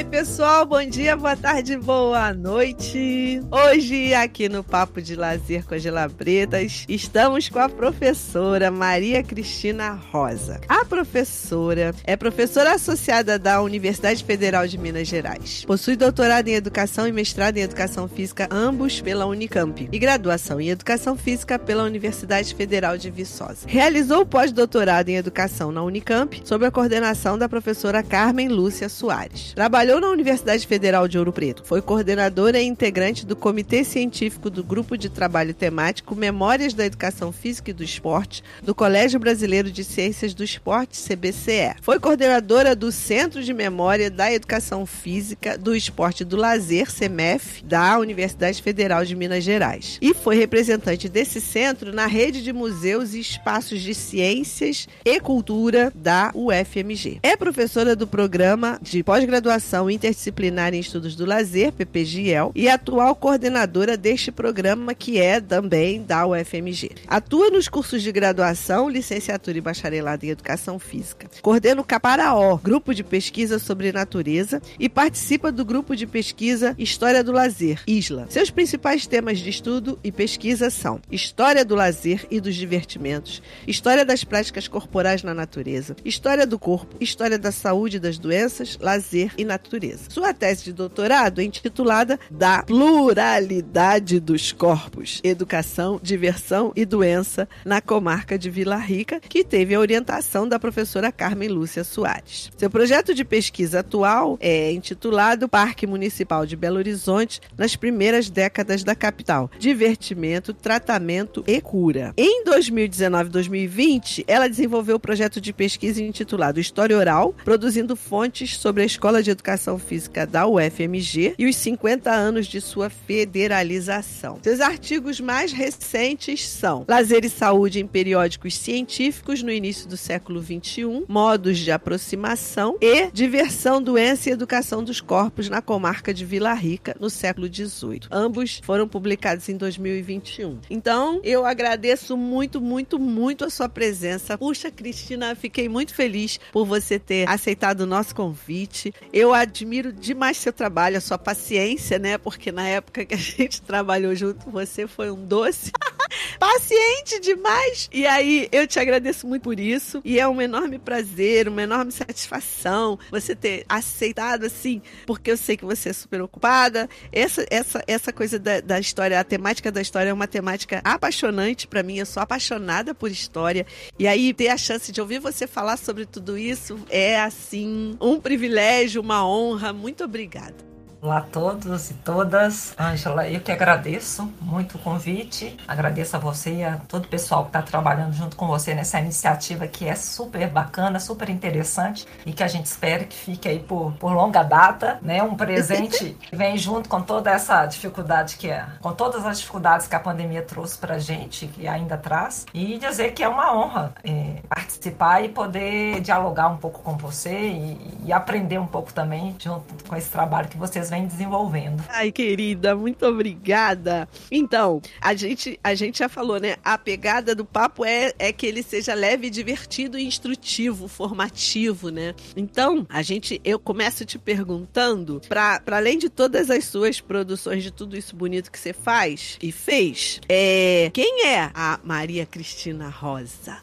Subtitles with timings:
[0.00, 3.42] Oi, pessoal, bom dia, boa tarde, boa noite.
[3.50, 9.90] Hoje, aqui no Papo de Lazer com as Gelabretas, estamos com a professora Maria Cristina
[10.10, 10.58] Rosa.
[10.66, 15.66] A professora é professora associada da Universidade Federal de Minas Gerais.
[15.66, 20.70] Possui doutorado em Educação e mestrado em Educação Física, ambos pela Unicamp, e graduação em
[20.70, 23.66] Educação Física pela Universidade Federal de Viçosa.
[23.66, 29.52] Realizou pós-doutorado em Educação na Unicamp, sob a coordenação da professora Carmen Lúcia Soares.
[29.52, 31.64] Trabalhou na Universidade Federal de Ouro Preto.
[31.64, 37.32] Foi coordenadora e integrante do Comitê Científico do Grupo de Trabalho Temático Memórias da Educação
[37.32, 41.76] Física e do Esporte do Colégio Brasileiro de Ciências do Esporte, CBCE.
[41.80, 47.98] Foi coordenadora do Centro de Memória da Educação Física, do Esporte do Lazer, CEMEF, da
[47.98, 49.96] Universidade Federal de Minas Gerais.
[50.02, 55.90] E foi representante desse centro na rede de museus e espaços de ciências e cultura
[55.94, 57.20] da UFMG.
[57.22, 63.96] É professora do programa de pós-graduação Interdisciplinar em Estudos do Lazer, PPGIEL, e atual coordenadora
[63.96, 66.90] deste programa, que é também da UFMG.
[67.06, 71.28] Atua nos cursos de graduação, licenciatura e bacharelado em Educação Física.
[71.40, 77.22] Coordena o Caparaó, grupo de pesquisa sobre natureza, e participa do grupo de pesquisa História
[77.22, 78.26] do Lazer, ISLA.
[78.28, 84.04] Seus principais temas de estudo e pesquisa são História do Lazer e dos Divertimentos, História
[84.04, 89.32] das Práticas Corporais na Natureza, História do Corpo, História da Saúde e das Doenças, Lazer
[89.38, 89.69] e natureza.
[90.08, 97.80] Sua tese de doutorado é intitulada Da Pluralidade dos Corpos: Educação, Diversão e Doença na
[97.80, 102.50] comarca de Vila Rica, que teve a orientação da professora Carmen Lúcia Soares.
[102.56, 108.82] Seu projeto de pesquisa atual é intitulado Parque Municipal de Belo Horizonte nas primeiras décadas
[108.82, 112.12] da capital: Divertimento, Tratamento e Cura.
[112.16, 118.86] Em 2019-2020, ela desenvolveu o projeto de pesquisa intitulado História Oral, produzindo fontes sobre a
[118.86, 124.38] Escola de Educação Física da UFMG e os 50 anos de sua federalização.
[124.42, 130.42] Seus artigos mais recentes são Lazer e Saúde em Periódicos Científicos no início do século
[130.42, 136.52] XXI, Modos de Aproximação e Diversão, Doença e Educação dos Corpos na comarca de Vila
[136.54, 138.02] Rica no século XVIII.
[138.10, 140.58] Ambos foram publicados em 2021.
[140.70, 144.38] Então, eu agradeço muito, muito, muito a sua presença.
[144.38, 148.94] Puxa, Cristina, fiquei muito feliz por você ter aceitado o nosso convite.
[149.12, 152.18] Eu admiro demais seu trabalho, a sua paciência, né?
[152.18, 155.72] Porque na época que a gente trabalhou junto, você foi um doce.
[156.38, 157.88] Paciente demais!
[157.92, 160.00] E aí, eu te agradeço muito por isso.
[160.04, 165.56] E é um enorme prazer, uma enorme satisfação você ter aceitado, assim, porque eu sei
[165.56, 166.88] que você é super ocupada.
[167.12, 171.66] Essa, essa, essa coisa da, da história, a temática da história é uma temática apaixonante
[171.66, 171.98] para mim.
[171.98, 173.66] Eu sou apaixonada por história.
[173.98, 178.20] E aí, ter a chance de ouvir você falar sobre tudo isso é, assim, um
[178.20, 179.72] privilégio, uma honra.
[179.72, 180.69] Muito obrigada.
[181.02, 182.74] Olá a todos e todas.
[182.78, 185.56] Ângela, eu que agradeço muito o convite.
[185.66, 189.00] Agradeço a você e a todo o pessoal que está trabalhando junto com você nessa
[189.00, 193.60] iniciativa que é super bacana, super interessante e que a gente espera que fique aí
[193.60, 195.22] por, por longa data, né?
[195.22, 199.86] Um presente que vem junto com toda essa dificuldade que é, com todas as dificuldades
[199.86, 202.44] que a pandemia trouxe para a gente e ainda traz.
[202.52, 207.32] E dizer que é uma honra é, participar e poder dialogar um pouco com você
[207.32, 211.82] e, e aprender um pouco também junto com esse trabalho que vocês vem desenvolvendo.
[211.88, 214.08] Ai, querida, muito obrigada.
[214.30, 216.56] Então, a gente, a gente já falou, né?
[216.64, 222.14] A pegada do papo é, é que ele seja leve, divertido e instrutivo, formativo, né?
[222.36, 227.70] Então, a gente, eu começo te perguntando, para além de todas as suas produções, de
[227.70, 233.58] tudo isso bonito que você faz e fez, é, quem é a Maria Cristina Rosa?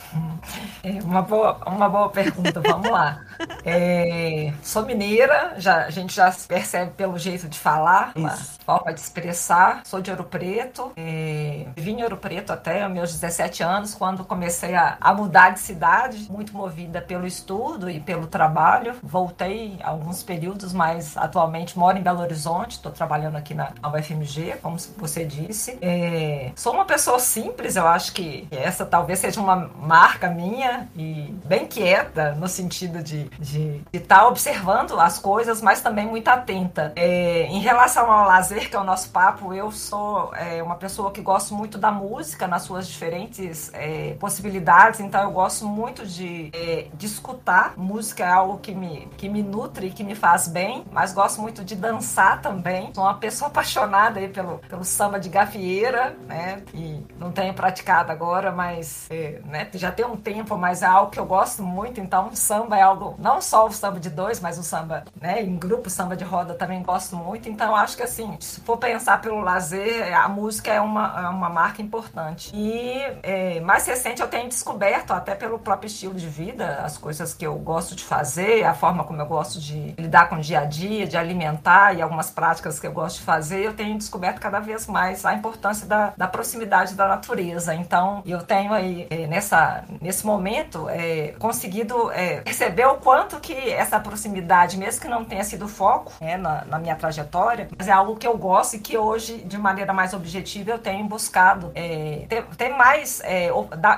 [0.84, 3.26] É uma boa, uma boa pergunta, vamos lá.
[3.70, 8.36] É, sou mineira, já, a gente já percebe pelo jeito de falar, uma
[8.66, 9.82] forma de expressar.
[9.86, 14.76] Sou de Ouro Preto, é, vim em Ouro Preto até meus 17 anos, quando comecei
[14.76, 18.96] a, a, mudar de cidade, muito movida pelo estudo e pelo trabalho.
[19.02, 24.78] Voltei alguns períodos, mas atualmente moro em Belo Horizonte, estou trabalhando aqui na UFMG, como
[24.98, 25.78] você disse.
[25.82, 31.34] É, sou uma pessoa simples, eu acho que essa talvez seja uma marca minha e
[31.46, 36.28] bem quieta, no sentido de estar de, de tá observando as coisas, mas também muito
[36.28, 36.94] atenta.
[36.96, 40.76] É, é, em relação ao lazer, que é o nosso papo, eu sou é, uma
[40.76, 46.06] pessoa que gosto muito da música nas suas diferentes é, possibilidades, então eu gosto muito
[46.06, 47.76] de, é, de escutar.
[47.78, 51.64] Música é algo que me, que me nutre, que me faz bem, mas gosto muito
[51.64, 52.92] de dançar também.
[52.94, 56.62] Sou uma pessoa apaixonada aí pelo, pelo samba de gafieira, né?
[56.74, 61.10] E não tenho praticado agora, mas é, né, já tem um tempo, mas é algo
[61.10, 64.58] que eu gosto muito, então samba é algo não só o samba de dois, mas
[64.58, 67.50] o samba, né, em grupo, samba de roda também gosto muito.
[67.50, 71.50] Então acho que assim, se for pensar pelo lazer, a música é uma, é uma
[71.50, 72.52] marca importante.
[72.54, 77.34] E é, mais recente eu tenho descoberto, até pelo próprio estilo de vida, as coisas
[77.34, 80.62] que eu gosto de fazer, a forma como eu gosto de lidar com o dia
[80.62, 84.40] a dia, de alimentar e algumas práticas que eu gosto de fazer, eu tenho descoberto
[84.40, 87.74] cada vez mais a importância da, da proximidade da natureza.
[87.74, 93.54] Então eu tenho aí, é, nessa, nesse momento, é, conseguido é, perceber o quanto que
[93.54, 97.92] essa proximidade, mesmo que não tenha sido foco né, na, na, minha trajetória, mas é
[97.92, 102.26] algo que eu gosto e que hoje, de maneira mais objetiva, eu tenho buscado é,
[102.30, 103.50] ter, ter, mais, é,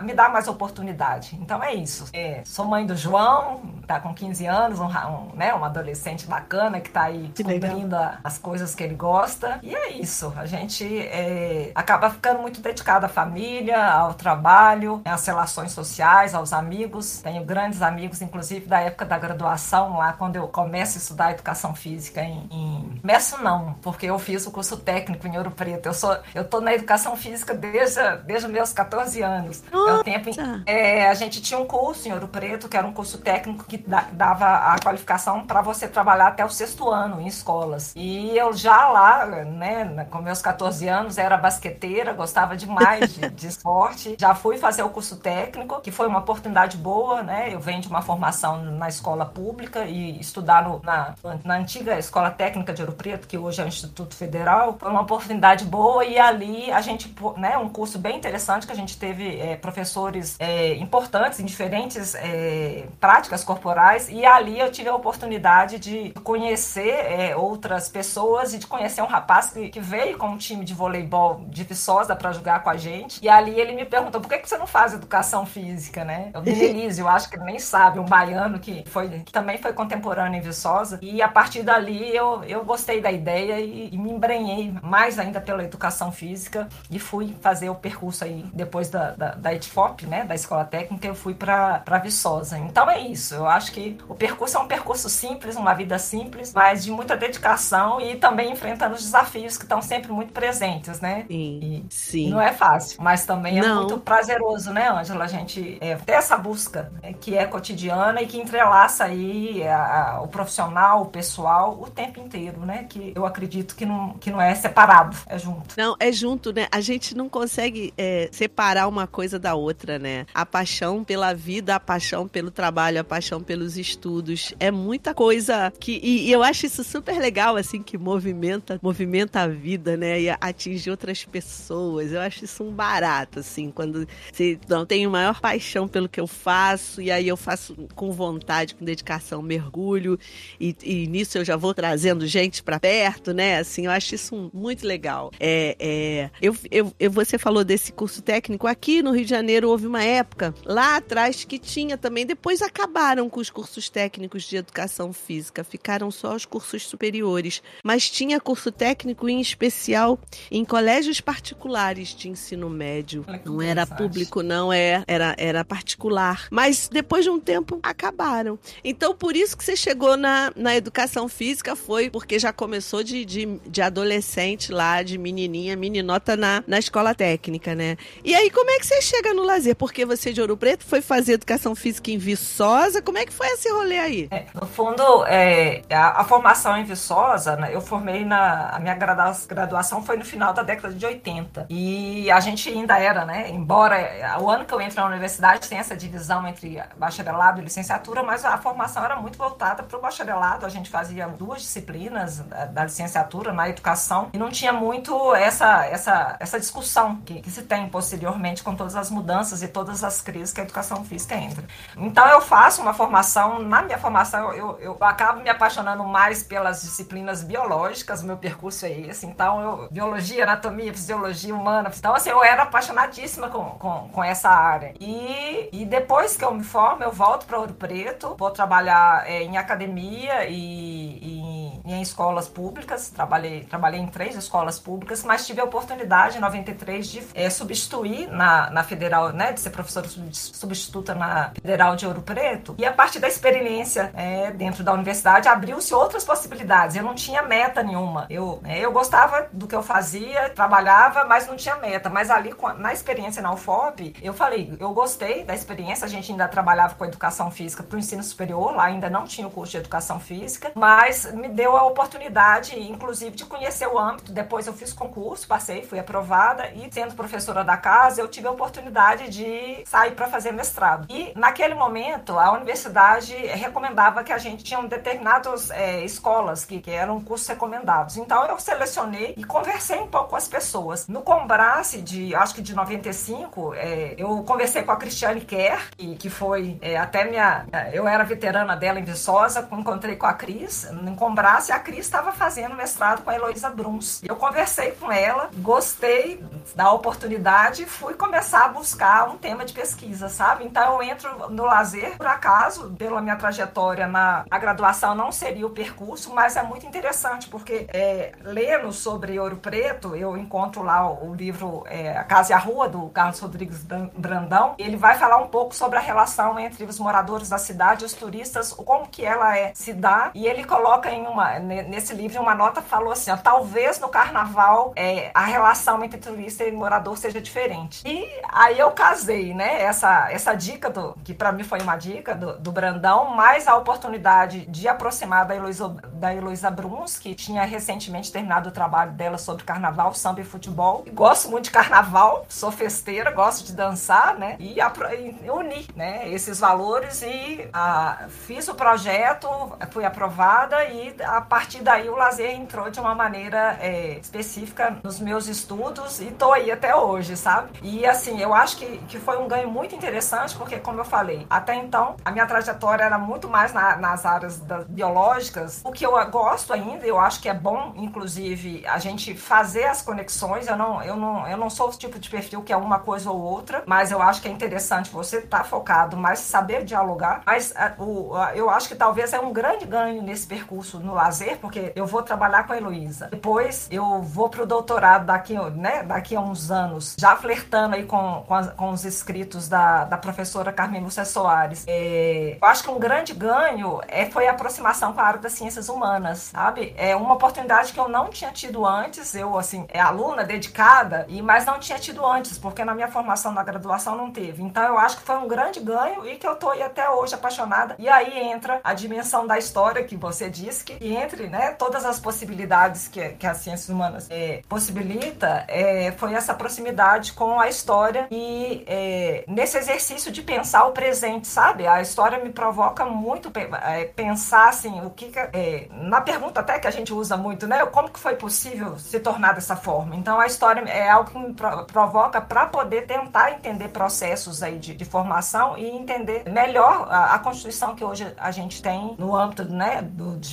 [0.01, 1.38] me dar mais oportunidade.
[1.41, 2.07] Então é isso.
[2.13, 6.80] É, sou mãe do João, tá com 15 anos, um, um, né, um adolescente bacana
[6.80, 9.59] que tá aí que cumprindo as coisas que ele gosta.
[9.63, 10.33] E é isso.
[10.36, 16.53] A gente é, acaba ficando muito dedicado à família, ao trabalho, às relações sociais, aos
[16.53, 17.21] amigos.
[17.21, 21.74] Tenho grandes amigos, inclusive da época da graduação, lá quando eu começo a estudar educação
[21.74, 22.69] física em, em...
[23.01, 25.88] Começo não, porque eu fiz o curso técnico em Ouro Preto.
[25.88, 29.63] Eu sou, eu tô na educação física desde, desde meus 14 anos.
[29.71, 30.36] É o tempo em,
[30.66, 33.83] é, a gente tinha um curso em Ouro Preto, que era um curso técnico que
[34.12, 37.94] dava a qualificação para você trabalhar até o sexto ano em escolas.
[37.95, 43.48] E eu já lá, né, com meus 14 anos, era basqueteira, gostava demais de, de
[43.48, 44.15] esporte.
[44.19, 47.54] Já fui fazer o curso técnico, que foi uma oportunidade boa, né?
[47.54, 52.30] Eu venho de uma formação na escola pública e estudar no, na, na antiga Escola
[52.30, 56.17] Técnica de Ouro Preto, que hoje é o Instituto Federal, foi uma oportunidade boa e
[56.17, 60.75] ali a gente, né, um curso bem interessante que a gente teve é, professores é,
[60.75, 67.35] importantes em diferentes é, práticas corporais e ali eu tive a oportunidade de conhecer é,
[67.35, 71.45] outras pessoas e de conhecer um rapaz que, que veio com um time de voleibol
[71.47, 74.50] de Viçosa para jogar com a gente e ali ele me perguntou por que, que
[74.50, 76.31] você não faz educação física, né?
[76.33, 79.73] Eu Denise, eu acho que ele nem sabe, um baiano que foi que também foi
[79.73, 84.12] contemporâneo em Viçosa e a partir dali eu, eu gostei da ideia e, e me
[84.12, 89.36] embrenhei mais ainda pela educação física e fui fazer o percurso aí depois da, da,
[89.36, 92.57] da ETFOP, né, da escola técnica, eu fui para Viçosa.
[92.57, 96.54] Então é isso, eu acho que o percurso é um percurso simples, uma vida simples,
[96.54, 101.25] mas de muita dedicação e também enfrentando os desafios que estão sempre muito presentes, né?
[101.28, 102.30] Sim, sim.
[102.30, 103.81] Não é fácil, mas também é não.
[103.81, 105.25] muito prazeroso, né, Ângela?
[105.25, 110.16] A gente é, ter essa busca né, que é cotidiana e que entrelaça aí a,
[110.16, 112.86] a, o profissional, o pessoal, o tempo inteiro, né?
[112.89, 115.75] Que eu acredito que não, que não é separado, é junto.
[115.77, 116.68] Não, é junto, né?
[116.71, 120.25] A gente não consegue é, separar uma coisa da outra, né?
[120.33, 124.53] A paixão pela vida, a paixão pelo trabalho, a paixão pelos estudos.
[124.59, 126.00] É muita coisa que.
[126.03, 130.21] E, e eu acho isso super legal, assim, que movimenta, movimenta a vida, né?
[130.21, 132.12] E atinge outras pessoas.
[132.12, 136.27] Eu acho isso um barato, assim, quando você não tem maior paixão pelo que eu
[136.27, 140.19] faço, e aí eu faço com vontade, com dedicação, mergulho,
[140.59, 143.57] e, e nisso eu já vou trazendo gente para perto, né?
[143.57, 145.31] Assim, eu acho isso muito legal.
[145.39, 149.69] É, é, eu, eu, eu, você falou desse curso técnico aqui no Rio de Janeiro,
[149.69, 154.57] houve uma época lá atrás que tinha também, depois acabaram com os cursos técnicos de
[154.57, 160.19] educação física, ficaram só os cursos superiores, mas tinha curso técnico em especial
[160.51, 163.25] em colégios particulares de ensino médio.
[163.45, 166.47] Não era público, não, é, era, era particular.
[166.51, 168.59] Mas depois de um tempo acabaram.
[168.83, 173.23] Então, por isso que você chegou na, na educação física, foi porque já começou de,
[173.23, 177.95] de, de adolescente lá, de menininha, meninota na, na escola técnica, né?
[178.25, 179.73] E aí, como é que você chega no lazer?
[179.73, 183.01] Porque você de Ouro Preto foi fazer educação física em Viçosa.
[183.01, 184.27] Como é que foi esse rolê aí?
[184.31, 188.71] É, no fundo, é, a, a, formação em Viçosa, né, eu formei na.
[188.71, 191.67] A minha graduação foi no final da década de 80.
[191.69, 193.49] E a gente ainda era, né?
[193.49, 198.21] Embora o ano que eu entro na universidade tem essa divisão entre bacharelado e licenciatura,
[198.23, 200.65] mas a formação era muito voltada para o bacharelado.
[200.65, 205.86] A gente fazia duas disciplinas da, da, licenciatura na educação e não tinha muito essa,
[205.86, 210.22] essa, essa discussão que, que se tem posteriormente com todas as mudanças e todas as
[210.22, 211.63] crises que a educação física entra.
[211.98, 216.44] Então eu faço uma formação, na minha formação eu, eu, eu acabo me apaixonando mais
[216.44, 219.25] pelas disciplinas biológicas, meu percurso é esse.
[219.25, 221.92] Então eu, biologia, anatomia, fisiologia humana.
[221.96, 224.94] Então assim, eu era apaixonadíssima com, com, com essa área.
[225.00, 229.44] E, e depois que eu me formo, eu volto para Ouro Preto, vou trabalhar é,
[229.44, 235.62] em academia e, e em escolas públicas, trabalhei, trabalhei em três escolas públicas, mas tive
[235.62, 241.13] a oportunidade em 93 de é, substituir na, na Federal, né, de ser professora substituta
[241.15, 242.75] na Federal de Ouro Preto.
[242.77, 246.96] E a partir da experiência é, dentro da universidade, abriu-se outras possibilidades.
[246.96, 248.25] Eu não tinha meta nenhuma.
[248.29, 252.10] Eu, é, eu gostava do que eu fazia, trabalhava, mas não tinha meta.
[252.10, 256.48] Mas ali, na experiência na UFOP, eu falei, eu gostei da experiência, a gente ainda
[256.48, 259.77] trabalhava com educação física para o ensino superior, lá ainda não tinha o curso de
[259.77, 264.31] educação física, mas me deu a oportunidade, inclusive, de conhecer o âmbito.
[264.31, 268.51] Depois eu fiz concurso, passei, fui aprovada e sendo professora da casa, eu tive a
[268.51, 271.07] oportunidade de sair para fazer mestrado.
[271.09, 276.91] E naquele momento, a universidade recomendava que a gente tinha determinadas é, escolas que, que
[276.91, 278.17] eram cursos recomendados.
[278.17, 281.07] Então eu selecionei e conversei um pouco com as pessoas.
[281.07, 286.15] No Combrace de, acho que de 95, é, eu conversei com a Cristiane Kerr, que,
[286.15, 287.65] que foi é, até minha.
[287.93, 291.99] Eu era veterana dela em Viçosa, encontrei com a Cris no Combrace e a Cris
[291.99, 294.21] estava fazendo mestrado com a Heloísa Bruns.
[294.23, 296.43] Eu conversei com ela, gostei
[296.75, 300.65] da oportunidade e fui começar a buscar um tema de pesquisa, sabe?
[300.65, 305.65] Então eu entro no lazer, por acaso, pela minha trajetória na a graduação não seria
[305.65, 311.07] o percurso, mas é muito interessante, porque é, lendo sobre Ouro Preto, eu encontro lá
[311.09, 315.17] o, o livro é, A Casa e a Rua, do Carlos Rodrigues Brandão, ele vai
[315.17, 319.07] falar um pouco sobre a relação entre os moradores da cidade e os turistas, como
[319.07, 323.12] que ela é, se dá, e ele coloca em uma, nesse livro uma nota, falou
[323.12, 328.01] assim, ó, talvez no carnaval é, a relação entre turista e morador seja diferente.
[328.06, 332.36] E aí eu casei, né, essa, essa dica, do, que para mim foi uma dica
[332.36, 337.63] do, do Brandão, mais a oportunidade de aproximar da Heloísa, da Heloísa Bruns, que tinha
[337.63, 341.04] recentemente terminado o trabalho dela sobre carnaval, samba e futebol.
[341.06, 344.56] E gosto muito de carnaval, sou festeira, gosto de dançar, né?
[344.60, 349.48] E, e uni né, esses valores e a, fiz o projeto,
[349.92, 355.20] fui aprovada e a partir daí o lazer entrou de uma maneira é, específica nos
[355.20, 357.72] meus estudos e tô aí até hoje, sabe?
[357.82, 361.46] E assim, eu acho que, que foi um ganho muito interessante, porque como eu falei,
[361.50, 366.06] até então a minha trajetória era muito mais na, nas áreas da, biológicas, o que
[366.06, 370.68] eu gosto ainda, eu acho que é bom, inclusive, a gente fazer as conexões.
[370.68, 373.32] Eu não, eu não, eu não sou o tipo de perfil que é uma coisa
[373.32, 377.41] ou outra, mas eu acho que é interessante você estar tá focado, mas saber dialogar.
[377.46, 381.91] Mas o, eu acho que talvez é um grande ganho nesse percurso no lazer, porque
[381.96, 383.27] eu vou trabalhar com a Heloísa.
[383.27, 388.03] Depois eu vou para o doutorado daqui, né, daqui a uns anos, já flertando aí
[388.05, 391.86] com, com, com os escritos da, da professora Carmen Lúcia Soares.
[391.88, 395.53] É, eu acho que um grande ganho é, foi a aproximação com a área das
[395.53, 396.93] ciências humanas, sabe?
[396.98, 399.34] É uma oportunidade que eu não tinha tido antes.
[399.36, 403.51] Eu, assim, é aluna dedicada, e mas não tinha tido antes, porque na minha formação
[403.51, 404.63] na graduação não teve.
[404.63, 407.36] Então eu acho que foi um grande ganho e que eu tô aí até hoje
[407.36, 407.96] apaixonada.
[407.98, 410.98] E aí entra a dimensão da história que você disse, que
[411.29, 416.53] entre, né, todas as possibilidades que, que as ciências humanas é, possibilita, é, foi essa
[416.53, 421.88] proximidade com a história e é, nesse exercício de pensar o presente, sabe?
[421.88, 423.51] A história me provoca muito
[423.83, 427.86] é, pensar assim, o que, é, na pergunta até que a gente usa muito, né?
[427.86, 430.15] Como que foi possível se tornar dessa forma?
[430.15, 434.95] Então a história é algo que me provoca para poder tentar entender processos aí de,
[434.95, 439.63] de formação e entender melhor a, a, Constituição que hoje a gente tem no âmbito
[439.65, 440.50] né, dos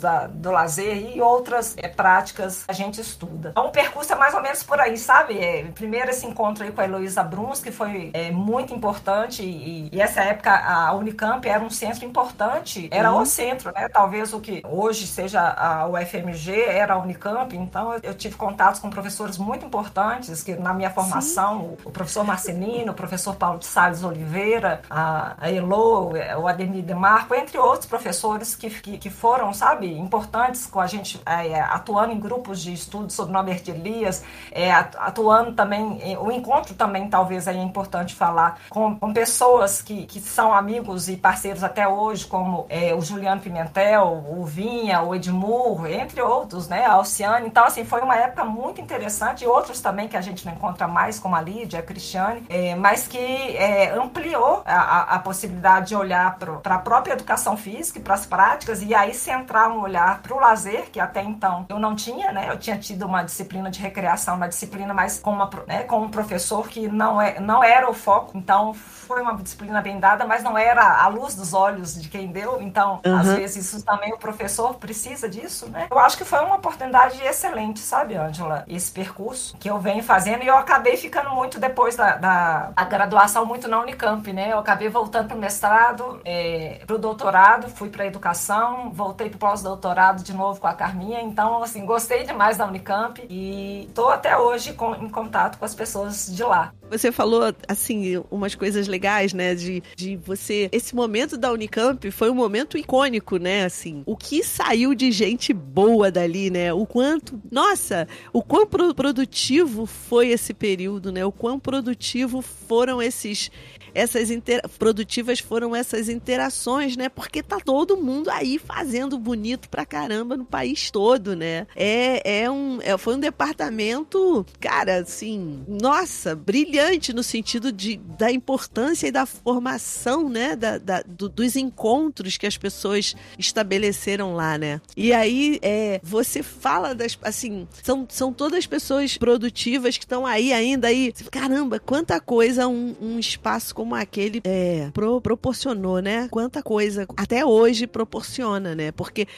[0.00, 3.50] da, do lazer e outras é, práticas a gente estuda.
[3.50, 5.38] Então o percurso é mais ou menos por aí, sabe?
[5.38, 9.88] É, primeiro esse encontro aí com a Heloísa Bruns, que foi é, muito importante e,
[9.92, 13.22] e, essa época a Unicamp era um centro importante, era uhum.
[13.22, 13.88] o centro, né?
[13.88, 18.90] Talvez o que hoje seja a UFMG, era a Unicamp, então eu tive contatos com
[18.90, 23.66] professores muito importantes, que na minha formação, o, o professor Marcelino, o professor Paulo de
[23.66, 29.52] Salles Oliveira, a, a Elo, o Ademir Demarco, entre outros professores que, que, que foram,
[29.52, 34.72] sabe, importantes com a gente é, atuando em grupos de estudo sobre Norbert Elias, é,
[34.72, 40.52] atuando também, o encontro também talvez é importante falar com, com pessoas que, que são
[40.52, 46.20] amigos e parceiros até hoje, como é, o Juliano Pimentel, o Vinha, o Edmur, entre
[46.20, 46.84] outros, né?
[46.84, 47.46] A Alciane.
[47.46, 50.86] Então, assim, foi uma época muito interessante e outros também que a gente não encontra
[50.86, 55.96] mais, como a Lídia, a Cristiane, é, mas que é, ampliou a, a, possibilidade de
[55.96, 60.20] olhar para a própria educação física e para as práticas e aí centrar um olhar
[60.22, 62.48] para o lazer, que até então eu não tinha, né?
[62.50, 66.08] Eu tinha tido uma disciplina de recreação, uma disciplina mais com, uma, né, com um
[66.08, 70.42] professor que não, é, não era o foco, então foi uma disciplina bem dada, mas
[70.42, 73.16] não era a luz dos olhos de quem deu, então uhum.
[73.16, 75.86] às vezes isso também o professor precisa disso, né?
[75.90, 78.64] Eu acho que foi uma oportunidade excelente, sabe, Angela?
[78.66, 83.44] Esse percurso que eu venho fazendo e eu acabei ficando muito depois da, da graduação,
[83.44, 84.52] muito na Unicamp, né?
[84.52, 89.28] Eu acabei voltando para o mestrado, é, para o doutorado, fui para a educação, voltei
[89.28, 91.20] para pós-doutorado de novo com a Carminha.
[91.20, 95.74] Então, assim, gostei demais da Unicamp e estou até hoje com, em contato com as
[95.74, 96.72] pessoas de lá.
[96.90, 99.54] Você falou, assim, umas coisas legais, né?
[99.54, 100.70] De, de você.
[100.72, 103.66] Esse momento da Unicamp foi um momento icônico, né?
[103.66, 106.72] Assim, o que saiu de gente boa dali, né?
[106.72, 107.38] O quanto.
[107.50, 111.22] Nossa, o quão produtivo foi esse período, né?
[111.22, 113.50] O quão produtivo foram esses
[113.94, 114.60] essas inter...
[114.78, 117.08] produtivas foram essas interações, né?
[117.08, 121.66] Porque tá todo mundo aí fazendo bonito pra caramba no país todo, né?
[121.76, 128.32] É, é um, é, foi um departamento, cara, assim, nossa, brilhante no sentido de, da
[128.32, 130.56] importância e da formação, né?
[130.56, 134.80] Da, da do, dos encontros que as pessoas estabeleceram lá, né?
[134.96, 140.52] E aí, é, você fala das, assim, são, são todas pessoas produtivas que estão aí
[140.52, 141.12] ainda aí.
[141.30, 146.26] Caramba, quanta coisa um, um espaço como como aquele é, pro, proporcionou, né?
[146.30, 148.90] Quanta coisa até hoje proporciona, né?
[148.90, 149.28] Porque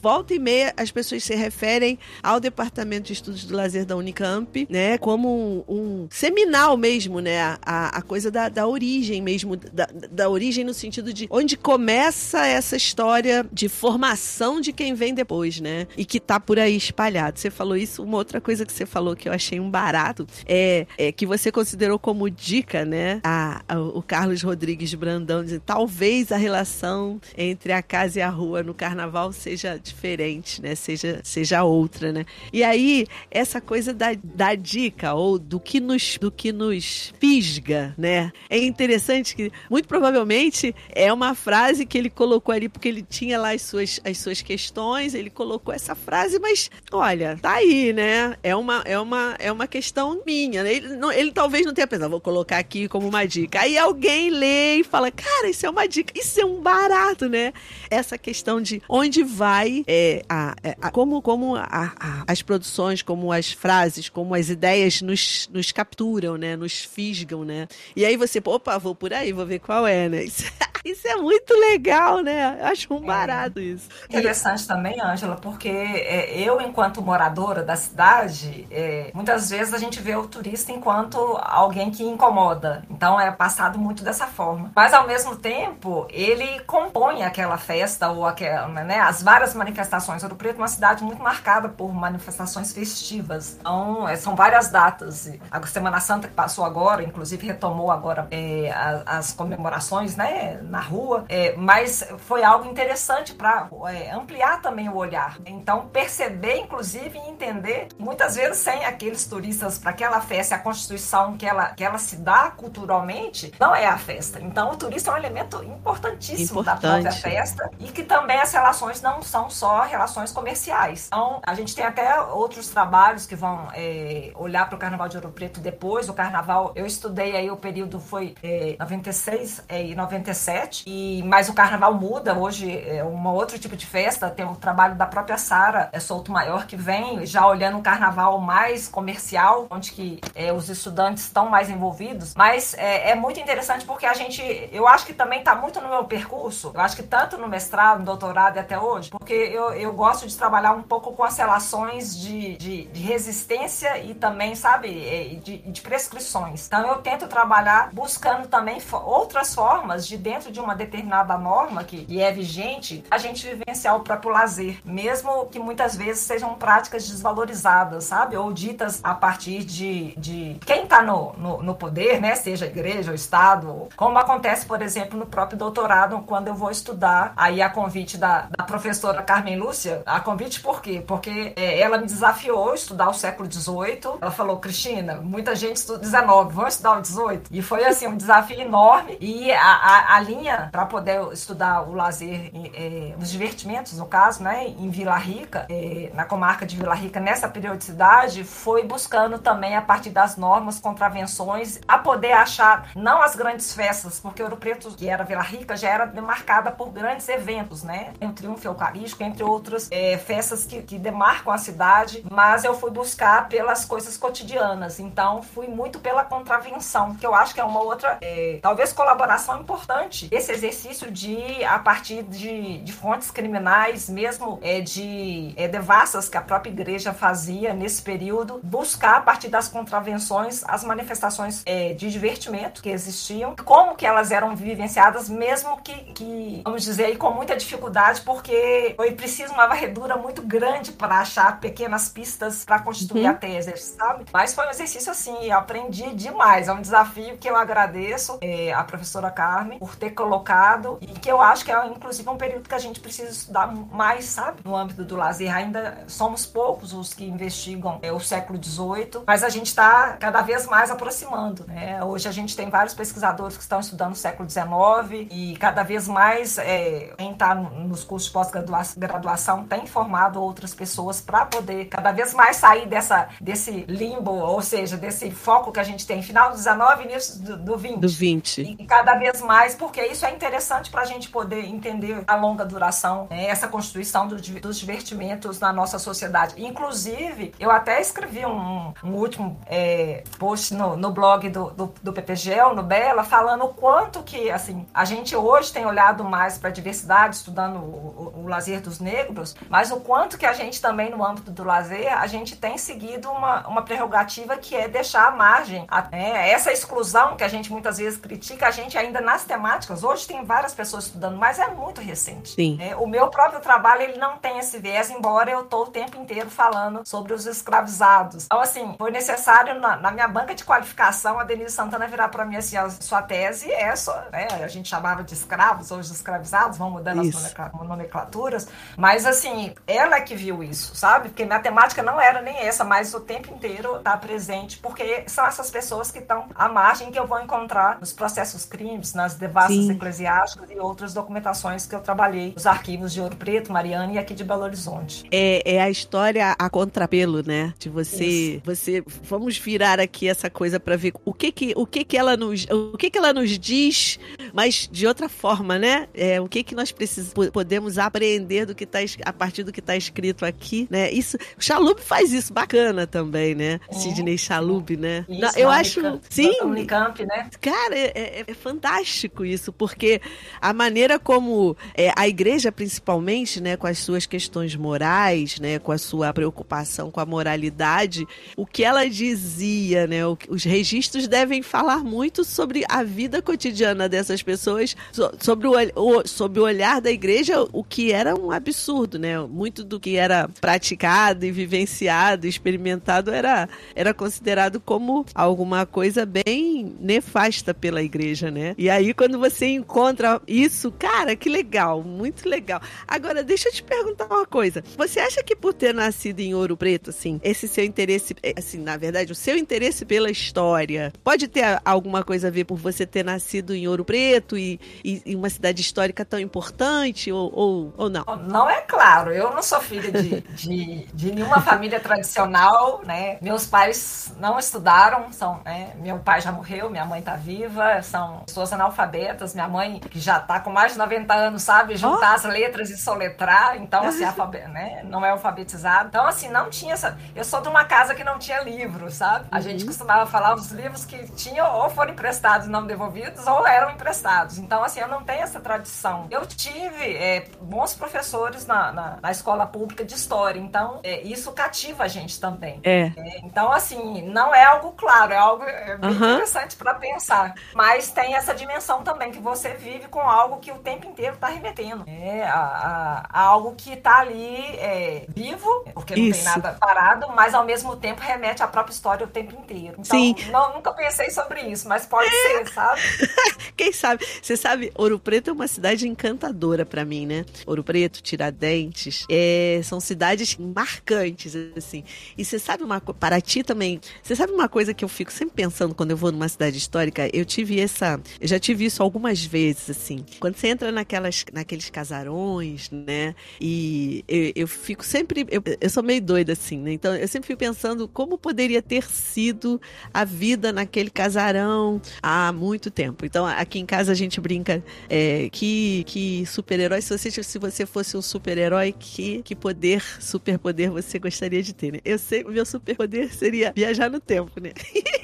[0.00, 4.68] volta e meia as pessoas se referem ao Departamento de Estudos do Lazer da Unicamp,
[4.70, 4.98] né?
[4.98, 7.40] Como um, um seminal mesmo, né?
[7.60, 12.46] A, a coisa da, da origem mesmo, da, da origem no sentido de onde começa
[12.46, 15.88] essa história de formação de quem vem depois, né?
[15.96, 17.40] E que tá por aí espalhado.
[17.40, 20.86] Você falou isso, uma outra coisa que você falou que eu achei um barato é,
[20.96, 23.20] é que você considerou como dica, né?
[23.24, 28.62] A, o Carlos Rodrigues Brandão diz, talvez a relação entre a casa e a rua
[28.62, 30.74] no carnaval seja diferente, né?
[30.74, 32.24] Seja, seja outra, né?
[32.52, 37.94] E aí, essa coisa da, da dica ou do que nos do que nos fisga,
[37.96, 38.32] né?
[38.48, 43.38] É interessante que muito provavelmente é uma frase que ele colocou ali porque ele tinha
[43.38, 48.36] lá as suas, as suas questões, ele colocou essa frase, mas olha, tá aí, né?
[48.42, 50.74] É uma é uma é uma questão minha, né?
[50.74, 53.61] Ele, não, ele talvez não tenha pensado, vou colocar aqui como uma dica.
[53.62, 57.52] Aí alguém lê e fala, cara, isso é uma dica, isso é um barato, né?
[57.88, 63.30] Essa questão de onde vai é, a, é, a, como, como a, as produções, como
[63.30, 66.56] as frases, como as ideias nos, nos capturam, né?
[66.56, 67.68] Nos fisgam, né?
[67.94, 70.24] E aí você, opa, vou por aí, vou ver qual é, né?
[70.24, 70.42] Isso,
[70.84, 72.58] isso é muito legal, né?
[72.60, 73.06] Eu acho um é.
[73.06, 73.62] barato é.
[73.62, 73.88] isso.
[74.08, 74.66] Interessante e...
[74.66, 80.14] também, Ângela, porque é, eu, enquanto moradora da cidade, é, muitas vezes a gente vê
[80.16, 82.84] o turista enquanto alguém que incomoda.
[82.90, 84.70] Então é passado muito dessa forma.
[84.74, 90.22] Mas ao mesmo tempo, ele compõe aquela festa ou aquela, né, as várias manifestações.
[90.22, 93.56] Ouro Preto é uma cidade muito marcada por manifestações festivas.
[93.60, 95.30] Então, é, são várias datas.
[95.50, 100.80] A Semana Santa que passou agora, inclusive retomou agora é, as, as, comemorações, né, na
[100.80, 105.36] rua, é, mas foi algo interessante para é, ampliar também o olhar.
[105.44, 111.36] Então, perceber, inclusive, e entender, muitas vezes, sem aqueles turistas para aquela festa, a constituição
[111.36, 114.40] que ela, que ela se dá culturalmente, não é a festa.
[114.40, 116.80] Então, o turista é um elemento importantíssimo Importante.
[116.82, 121.08] da própria festa e que também as relações não são só relações comerciais.
[121.08, 125.18] Então, a gente tem até outros trabalhos que vão é, olhar para o Carnaval de
[125.18, 126.08] Ouro Preto depois.
[126.08, 131.48] O Carnaval, eu estudei aí o período foi é, 96 e é, 97 e, mas
[131.48, 134.30] o carnaval muda, hoje é um outro tipo de festa.
[134.30, 138.38] Tem o trabalho da própria Sara é Solto Maior, que vem já olhando um carnaval
[138.40, 142.34] mais comercial, onde que é, os estudantes estão mais envolvidos.
[142.36, 145.88] Mas é, é, muito interessante porque a gente, eu acho que também está muito no
[145.88, 146.70] meu percurso.
[146.74, 150.26] Eu acho que tanto no mestrado, no doutorado e até hoje, porque eu, eu gosto
[150.26, 155.34] de trabalhar um pouco com as relações de, de, de resistência e também, sabe, é,
[155.34, 156.66] de, de prescrições.
[156.66, 162.04] Então eu tento trabalhar buscando também outras formas de dentro de uma determinada norma que,
[162.04, 167.08] que é vigente, a gente vivenciar o próprio lazer, mesmo que muitas vezes sejam práticas
[167.08, 172.34] desvalorizadas, sabe, ou ditas a partir de, de quem está no, no, no poder, né,
[172.34, 177.32] seja igreja, o Estado, como acontece, por exemplo, no próprio doutorado, quando eu vou estudar,
[177.36, 181.02] aí a convite da, da professora Carmen Lúcia, a convite por quê?
[181.06, 184.18] Porque é, ela me desafiou a estudar o século XVIII.
[184.20, 187.42] Ela falou, Cristina, muita gente estuda XIX, vamos estudar o XVIII?
[187.50, 189.16] E foi assim, um desafio enorme.
[189.20, 194.42] E a, a, a linha para poder estudar o lazer, é, os divertimentos, no caso,
[194.42, 199.76] né, em Vila Rica, é, na comarca de Vila Rica, nessa periodicidade, foi buscando também,
[199.76, 204.90] a partir das normas, contravenções, a poder achar não as grandes festas, porque Ouro Preto,
[204.96, 208.12] que era Vila Rica, já era demarcada por grandes eventos, né?
[208.20, 212.90] O Triunfo Eucarístico, entre outras é, festas que, que demarcam a cidade, mas eu fui
[212.90, 217.80] buscar pelas coisas cotidianas, então fui muito pela contravenção, que eu acho que é uma
[217.80, 224.58] outra, é, talvez, colaboração importante esse exercício de, a partir de, de fontes criminais, mesmo
[224.62, 229.68] é, de é, devassas que a própria igreja fazia nesse período, buscar a partir das
[229.68, 235.94] contravenções as manifestações é, de divertimento que existiam, como que elas eram vivenciadas, mesmo que,
[236.14, 241.18] que vamos dizer aí, com muita dificuldade, porque foi preciso uma varredura muito grande para
[241.18, 243.30] achar pequenas pistas para constituir uhum.
[243.30, 244.24] a tese, sabe?
[244.32, 246.68] Mas foi um exercício assim, aprendi demais.
[246.68, 251.30] É um desafio que eu agradeço é, a professora Carmen por ter colocado e que
[251.30, 254.60] eu acho que é inclusive um período que a gente precisa estudar mais, sabe?
[254.64, 255.52] No âmbito do lazer.
[255.54, 260.42] Ainda somos poucos os que investigam é, o século XVIII, mas a gente está cada
[260.42, 262.02] vez mais aproximando, né?
[262.04, 266.06] Hoje a gente tem vários pesquisadores que estão estudando o século XIX e cada vez
[266.06, 272.12] mais é, quem está nos cursos de pós-graduação tem formado outras pessoas para poder cada
[272.12, 276.50] vez mais sair dessa, desse limbo, ou seja, desse foco que a gente tem final
[276.50, 278.00] do 19 e início do, do 20.
[278.00, 278.76] Do 20.
[278.78, 282.64] E cada vez mais, porque isso é interessante para a gente poder entender a longa
[282.64, 286.54] duração, né, essa constituição do, dos divertimentos na nossa sociedade.
[286.56, 292.12] Inclusive, eu até escrevi um, um último é, post no, no blog do, do, do
[292.12, 296.68] PPGEL, no Bela, falando o quanto que, assim, a gente hoje tem olhado mais para
[296.68, 300.80] a diversidade, estudando o, o, o lazer dos negros, mas o quanto que a gente
[300.80, 305.28] também, no âmbito do lazer, a gente tem seguido uma, uma prerrogativa que é deixar
[305.28, 305.86] a margem.
[306.10, 306.50] Né?
[306.50, 310.44] Essa exclusão que a gente muitas vezes critica, a gente ainda nas temáticas, hoje tem
[310.44, 312.54] várias pessoas estudando, mas é muito recente.
[312.54, 312.76] Sim.
[312.76, 312.94] Né?
[312.96, 316.50] O meu próprio trabalho, ele não tem esse viés, embora eu estou o tempo inteiro
[316.50, 318.46] falando sobre os escravizados.
[318.46, 322.44] Então, assim, foi necessário na, na minha banca de qualificação a Denise Santana virar para
[322.44, 324.46] mim assim, a sua tese é só, né?
[324.62, 327.38] A gente chamava de escravos, hoje escravizados, vão mudando isso.
[327.38, 331.28] as nomenclaturas, mas assim, ela é que viu isso, sabe?
[331.28, 335.46] Porque minha temática não era nem essa, mas o tempo inteiro tá presente, porque são
[335.46, 339.81] essas pessoas que estão à margem que eu vou encontrar nos processos crimes, nas devassas
[339.86, 339.92] Sim.
[339.92, 344.34] eclesiásticas e outras documentações que eu trabalhei nos arquivos de Ouro Preto, Mariana e aqui
[344.34, 345.24] de Belo Horizonte.
[345.30, 347.74] É, é a história a contrapelo, né?
[347.78, 348.62] De você, Isso.
[348.64, 352.36] você, vamos virar aqui essa coisa para ver o que que, o que que ela
[352.36, 354.18] nos, o que que ela nos diz,
[354.52, 356.08] mas de outra forma, né?
[356.14, 359.80] É, o que que nós precisamos, podemos aprender do que tá a partir do que
[359.80, 361.10] está escrito aqui, né?
[361.10, 363.80] Isso, o Chalub faz isso bacana também, né?
[363.88, 363.94] É.
[363.94, 365.24] Sidney Chalub, né?
[365.28, 366.60] Isso, eu acho, Unicamp, sim.
[366.62, 367.50] Unicamp, né?
[367.60, 370.20] Cara, é, é, é, fantástico isso, porque
[370.60, 375.92] a maneira como é, a igreja, principalmente, né, com as suas questões morais, né, com
[375.92, 381.98] a sua preocupação com a moralidade, o que ela dizia, né, os registros devem falar
[381.98, 384.96] muito sobre a vida cotidiana dessas pessoas,
[385.40, 389.38] sobre o, o, sobre o olhar da igreja, o que era um absurdo, né?
[389.40, 396.94] Muito do que era praticado e vivenciado, experimentado era, era considerado como alguma coisa bem
[397.00, 398.74] nefasta pela igreja, né?
[398.76, 402.80] E aí quando você encontra isso, cara, que legal, muito legal.
[403.06, 404.82] Agora, deixa eu te perguntar uma coisa.
[404.96, 408.78] Você acha que por ter nascido em Ouro Preto, assim, esse seu interesse, é, assim,
[408.78, 413.06] na verdade, o seu interesse pela história, pode ter alguma coisa a ver por você
[413.06, 417.94] ter nascido em Ouro Preto e, e, e uma cidade histórica tão importante ou, ou,
[417.96, 418.24] ou não?
[418.48, 419.32] Não é claro.
[419.32, 423.38] Eu não sou filha de, de, de nenhuma família tradicional, né?
[423.40, 425.92] Meus pais não estudaram, são, né?
[426.00, 429.51] Meu pai já morreu, minha mãe tá viva, são pessoas analfabetas.
[429.54, 432.34] Minha mãe, que já tá com mais de 90 anos, sabe juntar oh.
[432.34, 435.02] as letras e soletrar, então, assim, alfabet, né?
[435.04, 436.08] não é alfabetizado.
[436.08, 437.18] Então, assim, não tinha essa.
[437.34, 439.46] Eu sou de uma casa que não tinha livro, sabe?
[439.50, 439.62] A uhum.
[439.62, 443.90] gente costumava falar os livros que tinham ou foram emprestados e não devolvidos ou eram
[443.90, 444.58] emprestados.
[444.58, 446.26] Então, assim, eu não tenho essa tradição.
[446.30, 450.58] Eu tive é, bons professores na, na, na escola pública de história.
[450.58, 452.80] Então, é, isso cativa a gente também.
[452.82, 453.12] É.
[453.16, 453.38] é.
[453.44, 456.16] então, assim, não é algo claro, é algo é bem uhum.
[456.16, 457.54] interessante para pensar.
[457.74, 461.48] Mas tem essa dimensão também, que você vive com algo que o tempo inteiro está
[461.48, 462.04] remetendo.
[462.06, 466.42] É a, a, a algo que está ali é, vivo, porque não isso.
[466.42, 469.96] tem nada parado, mas ao mesmo tempo remete à própria história o tempo inteiro.
[469.98, 470.34] Então, Sim.
[470.50, 473.00] Não, nunca pensei sobre isso, mas pode ser, sabe?
[473.76, 474.24] Quem sabe?
[474.40, 477.44] Você sabe, Ouro Preto é uma cidade encantadora para mim, né?
[477.66, 482.04] Ouro Preto, Tiradentes, é, são cidades marcantes, assim.
[482.36, 485.54] E você sabe uma coisa, Paraty também, você sabe uma coisa que eu fico sempre
[485.56, 487.28] pensando quando eu vou numa cidade histórica?
[487.32, 490.24] Eu tive essa, eu já tive isso algumas vezes, assim.
[490.40, 493.34] Quando você entra naquelas, naqueles casarões, né?
[493.60, 496.92] E eu, eu fico sempre, eu, eu sou meio doida, assim, né?
[496.92, 499.80] Então eu sempre fico pensando como poderia ter sido
[500.12, 503.24] a vida naquele casarão há muito tempo.
[503.24, 507.86] Então aqui em casa a gente brinca é, que, que super-herói, se você, se você
[507.86, 511.98] fosse um super-herói, que, que poder, superpoder você gostaria de ter, né?
[512.04, 514.72] Eu sei, o meu superpoder seria viajar no tempo, né?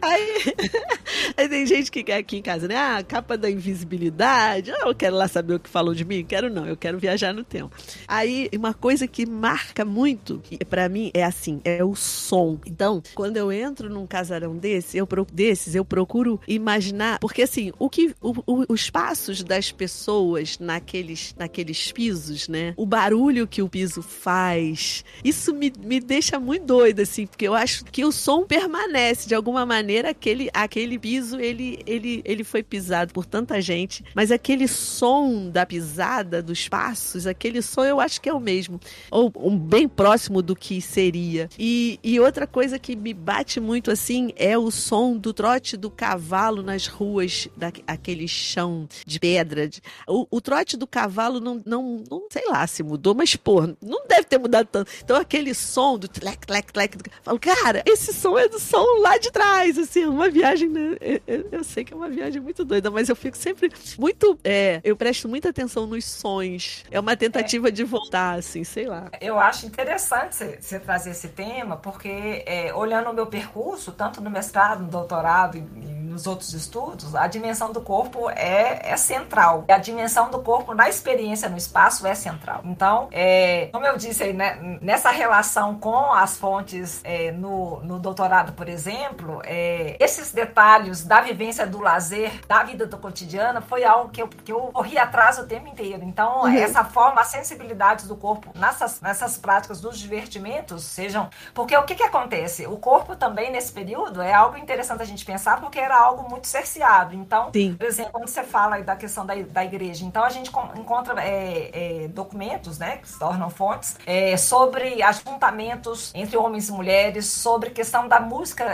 [0.00, 0.54] Aí,
[1.36, 2.76] aí, tem gente que quer aqui em casa, né?
[2.76, 4.70] Ah, capa da invisibilidade.
[4.70, 6.24] Ah, eu quero lá saber o que falou de mim.
[6.24, 7.74] Quero não, eu quero viajar no tempo.
[8.06, 12.58] Aí, uma coisa que marca muito, para mim, é assim, é o som.
[12.66, 17.88] Então, quando eu entro num casarão desse, eu, desses, eu procuro imaginar, porque assim, o
[17.88, 22.74] que o, o, os passos das pessoas naqueles, naqueles pisos, né?
[22.76, 27.54] O barulho que o piso faz, isso me, me deixa muito doida, assim, porque eu
[27.54, 32.62] acho que o som permanece de alguma maneira, aquele, aquele piso, ele, ele, ele foi
[32.62, 38.20] pisado por tanta gente, mas aquele som da pisada, dos passos, aquele som eu acho
[38.20, 38.80] que é o mesmo,
[39.10, 41.48] ou um bem próximo do que seria.
[41.58, 45.90] E, e outra coisa que me bate muito assim é o som do trote do
[45.90, 49.68] cavalo nas ruas, daquele chão de pedra.
[50.06, 54.06] O, o trote do cavalo não, não, não, sei lá se mudou, mas pô, não
[54.06, 54.90] deve ter mudado tanto.
[55.02, 59.18] Então aquele som do tlec, tlec, tlec, falo, cara, esse som é do som lá
[59.18, 60.96] de trás, assim, é uma viagem, né?
[61.00, 64.80] eu, eu, sei que é uma viagem muito doida, mas eu fico sempre muito, é,
[64.82, 66.84] eu presto muita atenção nos sons.
[66.90, 67.70] É uma tentativa é.
[67.70, 69.08] de voltar, assim, sei lá.
[69.20, 74.28] Eu acho interessante você trazer esse tema, porque é, olhando o meu percurso, tanto no
[74.28, 79.64] mestrado, no doutorado e, e nos outros estudos, a dimensão do corpo é, é central.
[79.68, 82.62] A dimensão do corpo na experiência no espaço é central.
[82.64, 87.98] Então, é, como eu disse aí, né, nessa relação com as fontes é, no, no
[87.98, 93.84] doutorado, por exemplo, é, esses detalhes da vivência do lazer, da vida do cotidiano, foi
[93.84, 96.04] algo que eu, que eu corri atrás o tempo inteiro.
[96.04, 96.48] Então, uhum.
[96.48, 101.28] essa forma, a sensibilidade do corpo nessas, nessas práticas dos divertimentos, sejam.
[101.54, 102.66] Porque o que, que acontece?
[102.66, 106.46] O corpo também, nesse período, é algo interessante a gente pensar, porque era algo muito
[106.46, 107.14] cerceado.
[107.14, 107.74] Então, Sim.
[107.74, 112.04] por exemplo, quando você fala da questão da, da igreja, então a gente encontra é,
[112.04, 117.70] é, documentos, né, que se tornam fontes, é, sobre ajuntamentos entre homens e mulheres, sobre
[117.70, 118.64] questão da música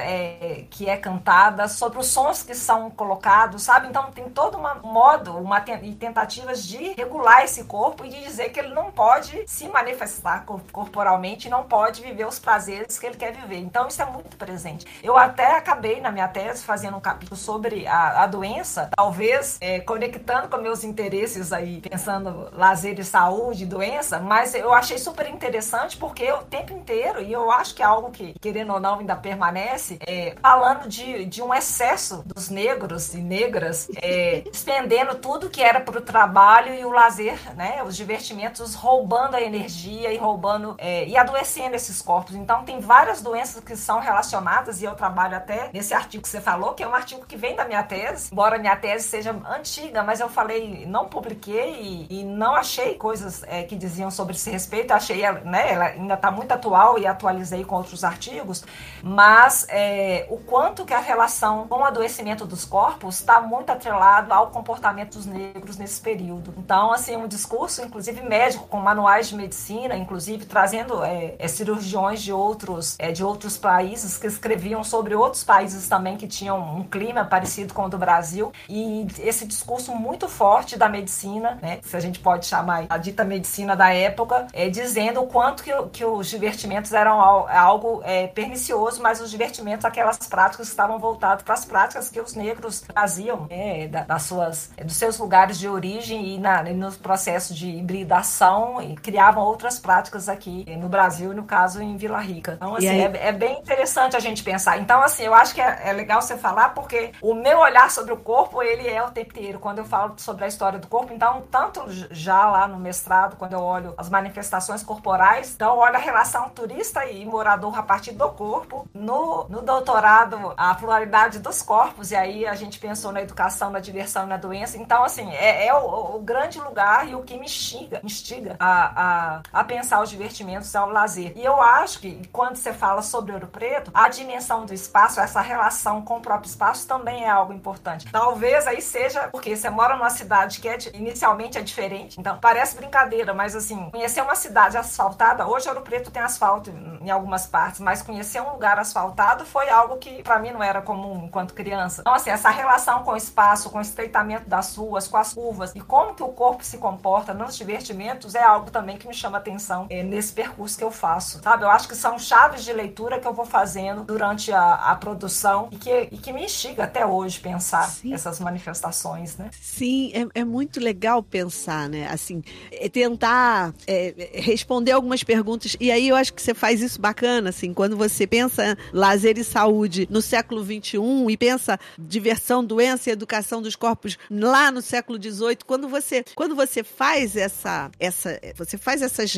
[0.45, 3.89] é, que é cantada, sobre os sons que são colocados, sabe?
[3.89, 8.51] Então tem todo um modo uma, e tentativas de regular esse corpo e de dizer
[8.51, 13.33] que ele não pode se manifestar corporalmente, não pode viver os prazeres que ele quer
[13.33, 13.59] viver.
[13.59, 14.87] Então isso é muito presente.
[15.03, 19.81] Eu até acabei na minha tese fazendo um capítulo sobre a, a doença, talvez é,
[19.81, 25.97] conectando com meus interesses aí, pensando lazer e saúde, doença, mas eu achei super interessante
[25.97, 29.17] porque o tempo inteiro, e eu acho que é algo que, querendo ou não, ainda
[29.17, 35.63] permanece, é, falando de, de um excesso dos negros e negras, é, despendendo tudo que
[35.63, 37.83] era para o trabalho e o lazer, né?
[37.83, 42.35] Os divertimentos roubando a energia e roubando é, e adoecendo esses corpos.
[42.35, 46.41] Então, tem várias doenças que são relacionadas, e eu trabalho até nesse artigo que você
[46.41, 49.35] falou, que é um artigo artigo que vem da minha tese, embora minha tese seja
[49.49, 54.35] antiga, mas eu falei, não publiquei e, e não achei coisas é, que diziam sobre
[54.35, 54.93] esse respeito.
[54.93, 58.65] Achei, né, ela ainda está muito atual e atualizei com outros artigos,
[59.03, 64.33] mas é, o quanto que a relação com o adoecimento dos corpos está muito atrelado
[64.33, 66.55] ao comportamento dos negros nesse período.
[66.59, 72.23] Então, assim, um discurso, inclusive médico, com manuais de medicina, inclusive trazendo é, é cirurgiões
[72.23, 76.85] de outros, é, de outros países que escreviam sobre outros países também que tinham um
[76.85, 81.97] clima parecido com o do Brasil e esse discurso muito forte da medicina, né, se
[81.97, 86.05] a gente pode chamar a dita medicina da época, é, dizendo o quanto que, que
[86.05, 91.65] os divertimentos eram algo é, pernicioso, mas os divertimentos, aquelas práticas estavam voltadas para as
[91.65, 96.63] práticas que os negros traziam é, das suas, dos seus lugares de origem e, na,
[96.69, 101.83] e no processo de hibridação e criavam outras práticas aqui no Brasil e no caso
[101.83, 102.55] em Vila Rica.
[102.57, 104.79] Então, assim, é, é, bem interessante a gente pensar.
[104.79, 108.13] Então, assim, eu acho que é, é legal você falar porque o meu olhar sobre
[108.13, 109.59] o corpo, ele é o tempo inteiro.
[109.59, 113.55] Quando eu falo sobre a história do corpo, então, tanto já lá no mestrado, quando
[113.55, 118.13] eu olho as manifestações corporais, então eu olho a relação turista e morador a partir
[118.13, 118.87] do corpo.
[118.93, 119.63] No, no
[119.95, 124.27] doutorado, a pluralidade dos corpos, e aí a gente pensou na educação, na diversão e
[124.27, 124.77] na doença.
[124.77, 129.37] Então, assim, é, é o, o, grande lugar e o que me instiga, instiga a,
[129.37, 131.33] a, a pensar os divertimentos ao lazer.
[131.37, 135.41] E eu acho que quando você fala sobre Ouro Preto, a dimensão do espaço, essa
[135.41, 138.11] relação com o próprio espaço, também é algo importante.
[138.11, 142.75] Talvez aí seja porque você mora numa cidade que é inicialmente é diferente, então parece
[142.75, 147.81] brincadeira, mas assim, conhecer uma cidade asfaltada, hoje Ouro Preto tem asfalto em algumas partes,
[147.81, 152.03] mas conhecer um lugar asfaltado foi algo que para mim não era comum enquanto criança.
[152.03, 155.73] Então assim, essa relação com o espaço, com o estreitamento das ruas, com as curvas
[155.75, 159.39] e como que o corpo se comporta nos divertimentos é algo também que me chama
[159.39, 161.65] atenção é, nesse percurso que eu faço, sabe?
[161.65, 165.69] Eu acho que são chaves de leitura que eu vou fazendo durante a, a produção
[165.71, 168.15] e que, e que me instiga até hoje pensar Sim.
[168.15, 169.51] essas manifestações, né?
[169.61, 172.09] Sim, é, é, muito legal pensar, né?
[172.09, 172.43] Assim,
[172.73, 175.77] é tentar é, responder algumas perguntas.
[175.81, 179.45] E aí eu acho que você faz isso bacana, assim, quando você pensa lazer e
[179.45, 179.74] saúde
[180.09, 185.59] no século XXI e pensa diversão, doença e educação dos corpos lá no século XVIII,
[185.67, 189.35] quando você, quando você faz essa, essa, você faz essas,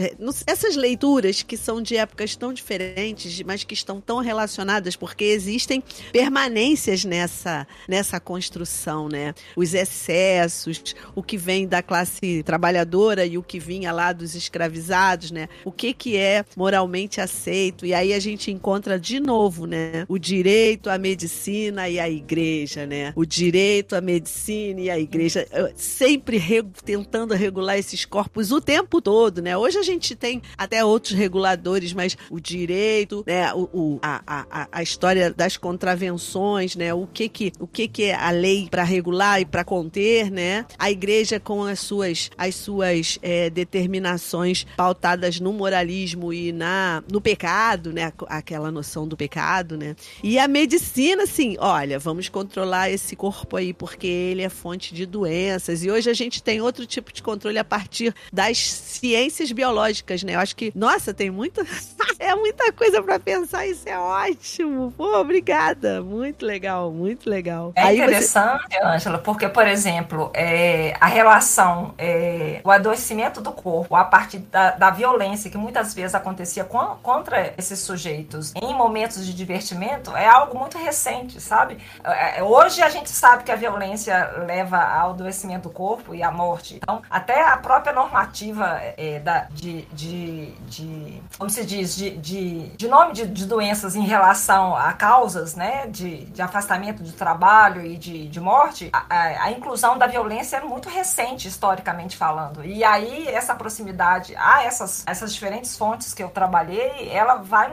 [0.46, 5.82] essas leituras que são de épocas tão diferentes, mas que estão tão relacionadas, porque existem
[6.12, 9.34] permanências nessa, nessa construção, né?
[9.56, 15.30] Os excessos, o que vem da classe trabalhadora e o que vinha lá dos escravizados,
[15.30, 15.48] né?
[15.64, 17.86] O que que é moralmente aceito?
[17.86, 20.04] E aí a gente encontra de novo, né?
[20.08, 23.12] O direito à medicina e à igreja, né?
[23.14, 29.00] O direito à medicina e à igreja, sempre re tentando regular esses corpos o tempo
[29.00, 29.56] todo, né?
[29.56, 33.54] Hoje a gente tem até outros reguladores, mas o direito, né?
[33.54, 36.92] O, o a, a, a história das contravenções, né?
[36.92, 40.66] O que que, o que, que é a lei para regular e para conter, né?
[40.76, 47.20] A igreja com as suas, as suas é, determinações pautadas no moralismo e na, no
[47.20, 48.12] pecado, né?
[48.26, 49.94] Aquela noção do pecado, né?
[50.22, 55.06] E a medicina, assim, olha, vamos controlar esse corpo aí porque ele é fonte de
[55.06, 55.84] doenças.
[55.84, 60.34] E hoje a gente tem outro tipo de controle a partir das ciências biológicas, né?
[60.34, 61.64] Eu acho que, nossa, tem muita,
[62.18, 63.66] é muita coisa para pensar.
[63.66, 64.92] Isso é ótimo.
[64.96, 66.02] Pô, obrigada.
[66.02, 67.72] Muito legal, muito legal.
[67.74, 68.84] É aí interessante, você...
[68.84, 74.70] Angela, porque, por exemplo, é, a relação, é, o adoecimento do corpo a partir da,
[74.72, 80.26] da violência que muitas vezes acontecia com, contra esses sujeitos em momentos de divertimento é
[80.26, 81.78] algo muito recente, sabe?
[82.04, 86.30] É, hoje a gente sabe que a violência leva ao adoecimento do corpo e à
[86.30, 86.76] morte.
[86.76, 92.68] Então, até a própria normativa é, da, de, de, de, como se diz, de, de,
[92.68, 97.84] de nome de, de doenças em relação a causas, né, de, de afastamento do trabalho
[97.84, 102.64] e de, de morte, a, a, a inclusão da violência é muito recente, historicamente falando.
[102.64, 107.70] E aí, essa proximidade a essas, essas diferentes fontes que eu trabalhei, ela vai,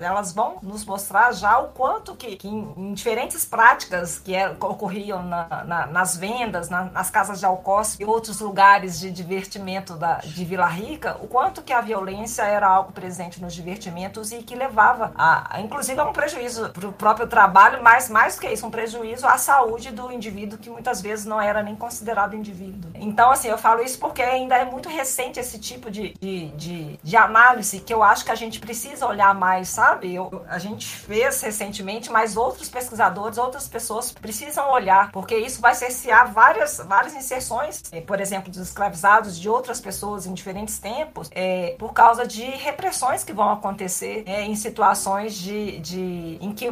[0.00, 4.48] elas vão nos mostrar já o quanto que, que em, em diferentes práticas que é,
[4.48, 9.94] ocorriam na, na, nas vendas, na, nas casas de alcoce e outros lugares de divertimento
[9.94, 14.42] da, de Vila Rica, o quanto que a violência era algo presente nos divertimentos e
[14.42, 18.40] que levava a, a inclusive, a um prejuízo para o próprio trabalho, mas mais do
[18.40, 22.34] que isso, um prejuízo à saúde do indivíduo que muitas vezes não era nem considerado
[22.34, 22.90] indivíduo.
[22.94, 26.98] Então, assim, eu falo isso porque ainda é muito recente esse tipo de, de, de,
[27.02, 30.14] de análise que eu acho que a gente precisa olhar mais, sabe?
[30.14, 35.74] Eu, a gente fez recentemente, mas outros pesquisadores, outras pessoas precisam olhar, porque isso vai
[35.74, 41.30] cercear várias, várias inserções, eh, por exemplo, dos escravizados, de outras pessoas em diferentes tempos,
[41.32, 46.66] é, por causa de repressões que vão acontecer é, em situações de, de em, que,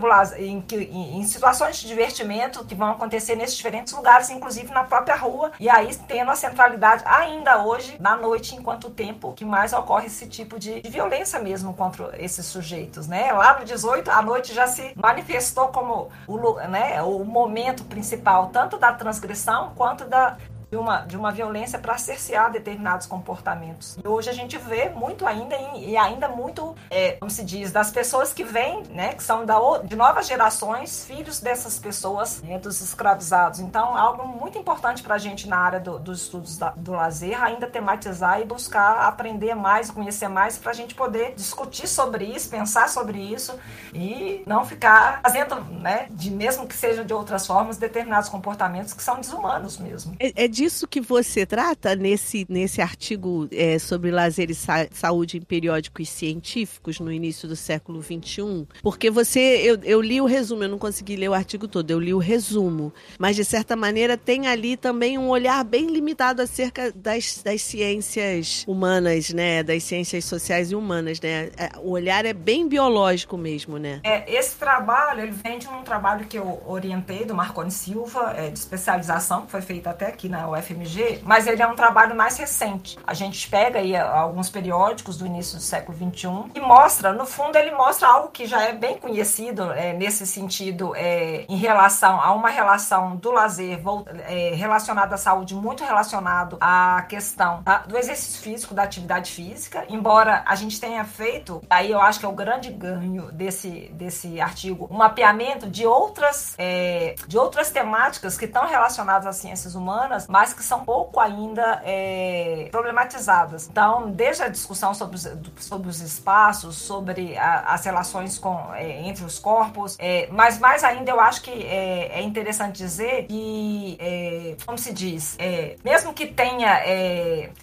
[0.76, 5.52] em, em situações de divertimento que vão acontecer nesses diferentes lugares, inclusive na própria rua,
[5.58, 10.26] e aí tendo a centralidade ainda hoje, na noite, enquanto tempo que mais ocorre esse
[10.26, 13.32] tipo de, de violência mesmo contra esses sujeitos, né?
[13.32, 18.76] Lá no 18, a noite já se manifestou como o, né, o momento principal, tanto
[18.76, 20.36] da transgressão quanto da,
[20.74, 23.96] de uma, de uma violência para cercear determinados comportamentos.
[24.04, 27.92] E hoje a gente vê muito ainda, e ainda muito, é, como se diz, das
[27.92, 32.80] pessoas que vêm, né, que são da, de novas gerações, filhos dessas pessoas, né, dos
[32.80, 33.60] escravizados.
[33.60, 37.40] Então, algo muito importante para a gente na área do, dos estudos da, do lazer,
[37.40, 42.50] ainda tematizar e buscar aprender mais, conhecer mais, para a gente poder discutir sobre isso,
[42.50, 43.56] pensar sobre isso
[43.92, 49.04] e não ficar fazendo, né, de mesmo que seja de outras formas, determinados comportamentos que
[49.04, 50.16] são desumanos mesmo.
[50.18, 54.86] É, é de disso que você trata nesse, nesse artigo é, sobre lazer e sa
[54.90, 58.66] saúde em periódicos científicos no início do século XXI?
[58.82, 62.00] Porque você, eu, eu li o resumo, eu não consegui ler o artigo todo, eu
[62.00, 62.92] li o resumo.
[63.18, 68.64] Mas, de certa maneira, tem ali também um olhar bem limitado acerca das, das ciências
[68.66, 69.62] humanas, né?
[69.62, 71.50] Das ciências sociais e humanas, né?
[71.58, 74.00] É, o olhar é bem biológico mesmo, né?
[74.02, 78.48] É, esse trabalho, ele vem de um trabalho que eu orientei do Marconi Silva, é,
[78.48, 82.36] de especialização, que foi feito até aqui na UFMG, mas ele é um trabalho mais
[82.36, 82.98] recente.
[83.06, 87.56] A gente pega aí alguns periódicos do início do século XXI e mostra, no fundo,
[87.56, 92.32] ele mostra algo que já é bem conhecido é, nesse sentido, é, em relação a
[92.32, 93.80] uma relação do lazer
[94.26, 100.42] é, relacionada à saúde, muito relacionado à questão do exercício físico, da atividade física, embora
[100.46, 104.88] a gente tenha feito, aí eu acho que é o grande ganho desse, desse artigo,
[104.90, 110.43] um mapeamento de outras, é, de outras temáticas que estão relacionadas às ciências humanas, mas
[110.44, 113.66] mas que são pouco ainda é, problematizadas.
[113.66, 115.26] Então, desde a discussão sobre os,
[115.56, 120.84] sobre os espaços, sobre a, as relações com, é, entre os corpos, é, mas mais
[120.84, 126.12] ainda eu acho que é, é interessante dizer que, é, como se diz, é, mesmo
[126.12, 126.82] que tenha,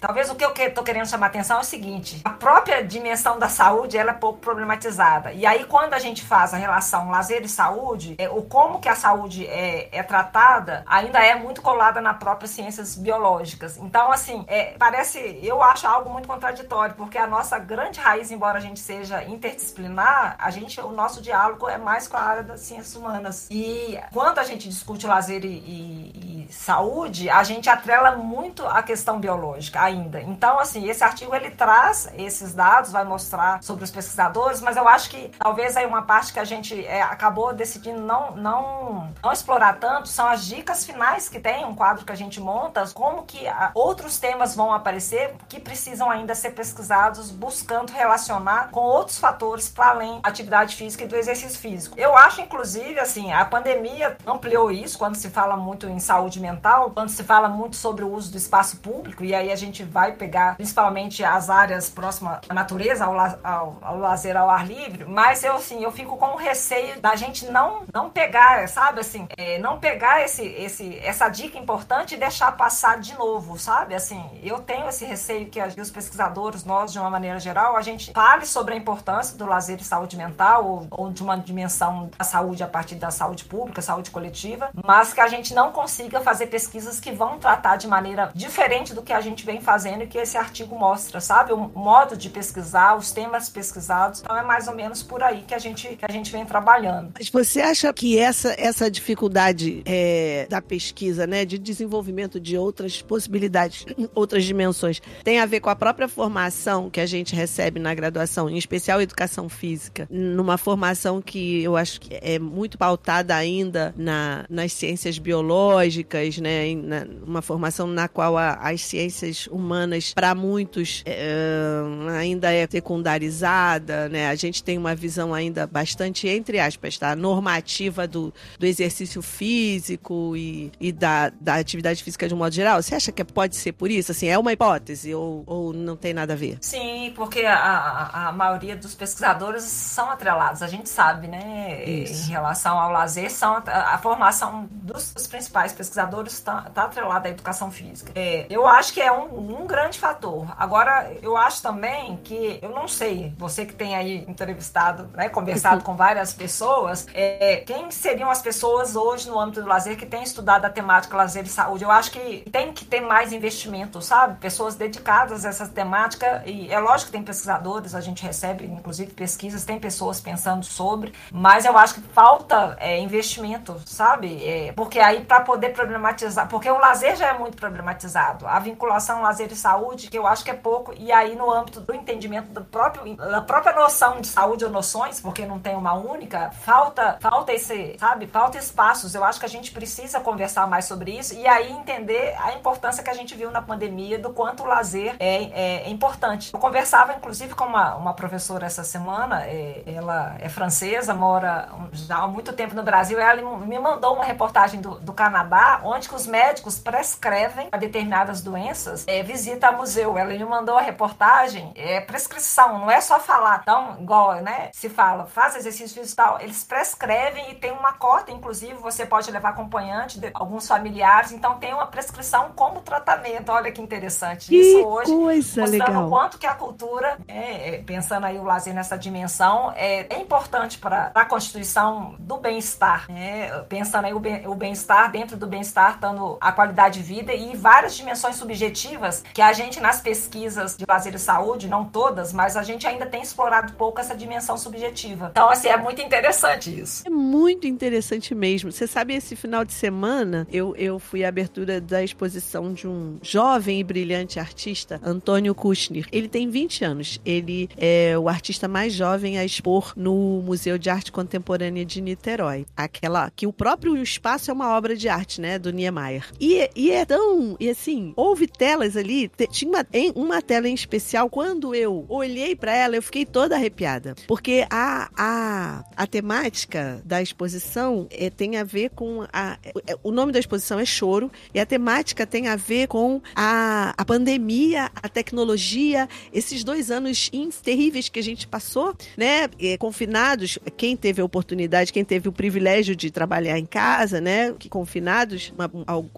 [0.00, 3.48] talvez o que eu estou querendo chamar atenção é o seguinte, a própria dimensão da
[3.48, 5.32] saúde ela é pouco problematizada.
[5.32, 8.96] E aí, quando a gente faz a relação lazer e saúde, o como que a
[8.96, 13.76] saúde é, tratada ainda é muito colada na própria ciências biológicas.
[13.76, 18.58] Então, assim, é, parece, eu acho algo muito contraditório, porque a nossa grande raiz, embora
[18.58, 22.60] a gente seja interdisciplinar, a gente, o nosso diálogo é mais com a área das
[22.60, 23.48] ciências humanas.
[23.50, 28.82] E quando a gente discute lazer e, e, e saúde, a gente atrela muito a
[28.82, 30.20] questão biológica ainda.
[30.20, 34.88] Então, assim, esse artigo ele traz esses dados, vai mostrar sobre os pesquisadores, mas eu
[34.88, 39.32] acho que talvez aí uma parte que a gente é, acabou decidindo não, não, não
[39.32, 43.22] explorar tanto são as dicas finais que tem um quadro que a gente monta, como
[43.22, 49.68] que outros temas vão aparecer que precisam ainda ser pesquisados, buscando relacionar com outros fatores
[49.68, 51.98] para além da atividade física e do exercício físico.
[51.98, 56.90] Eu acho, inclusive, assim, a pandemia ampliou isso quando se fala muito em saúde mental,
[56.90, 60.12] quando se fala muito sobre o uso do espaço público, e aí a gente vai
[60.12, 65.42] pegar principalmente as áreas próximas à natureza, ao, ao, ao lazer ao ar livre, mas
[65.42, 69.78] eu, assim, eu fico com receio da gente não, não pegar, sabe, assim, é, não
[69.78, 73.94] pegar esse, esse, essa dica importante e deixar passar de novo, sabe?
[73.94, 78.12] Assim, eu tenho esse receio que os pesquisadores, nós, de uma maneira geral, a gente
[78.12, 82.24] fale sobre a importância do lazer e saúde mental ou, ou de uma dimensão da
[82.24, 86.46] saúde a partir da saúde pública, saúde coletiva, mas que a gente não consiga fazer
[86.46, 90.18] pesquisas que vão tratar de maneira diferente do que a gente vem fazendo e que
[90.18, 91.52] esse artigo mostra, sabe?
[91.52, 94.20] O modo de pesquisar, os temas pesquisados.
[94.20, 97.12] Então é mais ou menos por aí que a gente, que a gente vem trabalhando.
[97.18, 103.02] Mas você acha que essa, essa dificuldade é, da pesquisa, né, de desenvolvimento de outras
[103.02, 107.94] possibilidades, outras dimensões, tem a ver com a própria formação que a gente recebe na
[107.94, 113.94] graduação, em especial educação física, numa formação que eu acho que é muito pautada ainda
[113.96, 120.34] na, nas ciências biológicas, né, na, uma formação na qual a, as ciências humanas, para
[120.34, 121.82] muitos, é,
[122.18, 128.06] ainda é secundarizada, né, a gente tem uma visão ainda bastante, entre aspas, tá, normativa
[128.06, 132.82] do, do exercício físico e, e da, da atividade física de um modo geral?
[132.82, 134.12] Você acha que pode ser por isso?
[134.12, 136.58] Assim, é uma hipótese ou, ou não tem nada a ver?
[136.60, 141.84] Sim, porque a, a, a maioria dos pesquisadores são atrelados, a gente sabe, né?
[141.84, 142.28] Isso.
[142.28, 147.28] Em relação ao lazer, são a, a formação dos, dos, principais pesquisadores está tá atrelada
[147.28, 148.12] à educação física.
[148.14, 150.46] É, eu acho que é um, um grande fator.
[150.58, 155.82] Agora, eu acho também que, eu não sei, você que tem aí entrevistado, né, conversado
[155.84, 160.22] com várias pessoas, é, quem seriam as pessoas hoje no âmbito do lazer que têm
[160.22, 161.84] estudado a temática lazer e saúde?
[161.84, 164.38] Eu acho que tem que ter mais investimento, sabe?
[164.38, 169.12] Pessoas dedicadas a essa temática e é lógico que tem pesquisadores, a gente recebe inclusive
[169.12, 174.44] pesquisas, tem pessoas pensando sobre, mas eu acho que falta é, investimento, sabe?
[174.44, 179.22] É, porque aí para poder problematizar, porque o lazer já é muito problematizado, a vinculação
[179.22, 182.50] lazer e saúde, que eu acho que é pouco, e aí no âmbito do entendimento
[182.52, 187.18] do próprio, da própria noção de saúde ou noções, porque não tem uma única, falta,
[187.20, 188.26] falta esse, sabe?
[188.26, 189.14] Falta espaços.
[189.14, 192.01] Eu acho que a gente precisa conversar mais sobre isso e aí entender
[192.38, 195.90] a importância que a gente viu na pandemia do quanto o lazer é, é, é
[195.90, 196.52] importante.
[196.52, 202.18] Eu conversava, inclusive, com uma, uma professora essa semana, é, ela é francesa, mora já
[202.18, 206.26] há muito tempo no Brasil, ela me mandou uma reportagem do, do Canadá, onde os
[206.26, 210.16] médicos prescrevem a determinadas doenças é, visita a museu.
[210.18, 213.60] Ela me mandou a reportagem, é prescrição, não é só falar.
[213.62, 218.30] Então, igual, né, se fala, faz exercício físico tal, eles prescrevem e tem uma cota,
[218.30, 223.52] inclusive, você pode levar acompanhante de alguns familiares, então tem uma prescrição como tratamento.
[223.52, 224.48] Olha que interessante.
[224.48, 226.06] Que Isso hoje coisa mostrando legal.
[226.06, 230.18] o quanto que a cultura, é, é, pensando aí o lazer nessa dimensão, é, é
[230.18, 233.06] importante para a constituição do bem-estar.
[233.08, 233.50] Né?
[233.68, 238.36] Pensando aí o bem-estar, dentro do bem-estar, estando a qualidade de vida e várias dimensões
[238.36, 242.86] subjetivas que a gente nas pesquisas de lazer e saúde, não todas, mas a gente
[242.86, 245.28] ainda tem explorado pouco essa dimensão subjetiva.
[245.30, 247.02] Então, assim, é muito interessante isso.
[247.06, 248.72] É muito interessante mesmo.
[248.72, 253.18] Você sabe, esse final de semana, eu, eu fui à abertura da exposição de um
[253.22, 256.06] jovem e brilhante artista, Antônio Kushner.
[256.12, 257.20] Ele tem 20 anos.
[257.24, 262.66] Ele é o artista mais jovem a expor no Museu de Arte Contemporânea de Niterói.
[262.76, 265.58] Aquela que o próprio espaço é uma obra de arte, né?
[265.62, 266.26] do Niemeyer.
[266.40, 267.56] E, e é tão.
[267.58, 269.30] E assim, houve telas ali.
[269.50, 271.30] Tinha uma, uma tela em especial.
[271.30, 274.14] Quando eu olhei para ela, eu fiquei toda arrepiada.
[274.26, 279.24] Porque a, a, a temática da exposição é, tem a ver com.
[279.32, 281.30] A, é, o nome da exposição é Choro.
[281.54, 287.30] E a temática tem a ver com a, a pandemia, a tecnologia, esses dois anos
[287.62, 289.48] terríveis que a gente passou, né?
[289.78, 290.58] Confinados.
[290.76, 294.54] Quem teve a oportunidade, quem teve o privilégio de trabalhar em casa, né?
[294.58, 295.70] Que confinados, uma,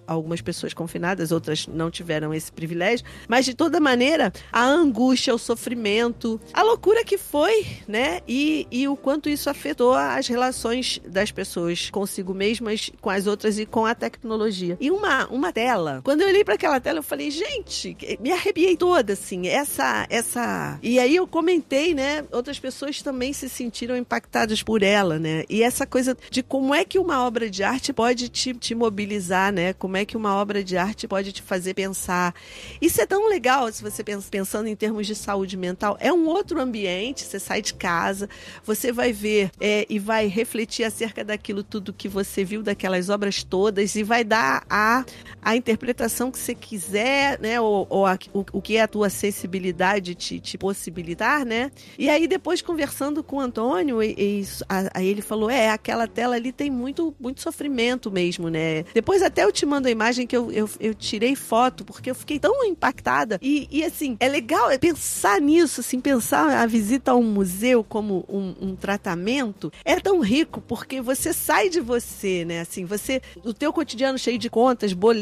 [0.06, 5.38] algumas pessoas confinadas, outras não tiveram esse privilégio, mas de toda maneira, a angústia, o
[5.38, 8.20] sofrimento, a loucura que foi, né?
[8.26, 13.58] E, e o quanto isso afetou as relações das pessoas consigo mesmas, com as outras
[13.58, 14.76] e com a tecnologia.
[14.80, 18.76] E uma, uma tela, quando eu olhei para aquela tela, eu falei, gente, me arrepiei
[18.76, 20.78] toda, assim, essa, essa.
[20.80, 22.24] E aí eu comentei, né?
[22.30, 25.44] Outras pessoas também se sentiram impactadas por ela, né?
[25.48, 29.52] E essa coisa de como é que uma obra de arte pode te, te mobilizar,
[29.52, 29.72] né?
[29.72, 32.34] Como é que uma obra de arte pode te fazer pensar.
[32.80, 35.96] Isso é tão legal se você pensa, pensando em termos de saúde mental.
[35.98, 38.28] É um outro ambiente, você sai de casa,
[38.64, 43.42] você vai ver é, e vai refletir acerca daquilo tudo que você viu, daquelas obras
[43.42, 45.04] todas, e vai dar a,
[45.42, 47.60] a interpretação que você quiser, né?
[47.60, 51.70] Ou, ou a, o, o que é a tua sensibilidade te, te possibilitar, né?
[51.98, 56.06] E aí, depois, conversando com o Antônio, e, e, a, aí ele falou: é, aquela
[56.06, 58.84] tela ali tem muito, muito sofrimento mesmo, né?
[58.94, 62.14] Depois até eu te mando a imagem que eu, eu, eu tirei foto, porque eu
[62.14, 63.38] fiquei tão impactada.
[63.42, 68.24] E, e assim, é legal pensar nisso, assim, pensar a visita a um museu como
[68.28, 72.60] um, um tratamento é tão rico, porque você sai de você, né?
[72.60, 73.20] Assim, você.
[73.44, 75.13] O teu cotidiano cheio de contas, boletos,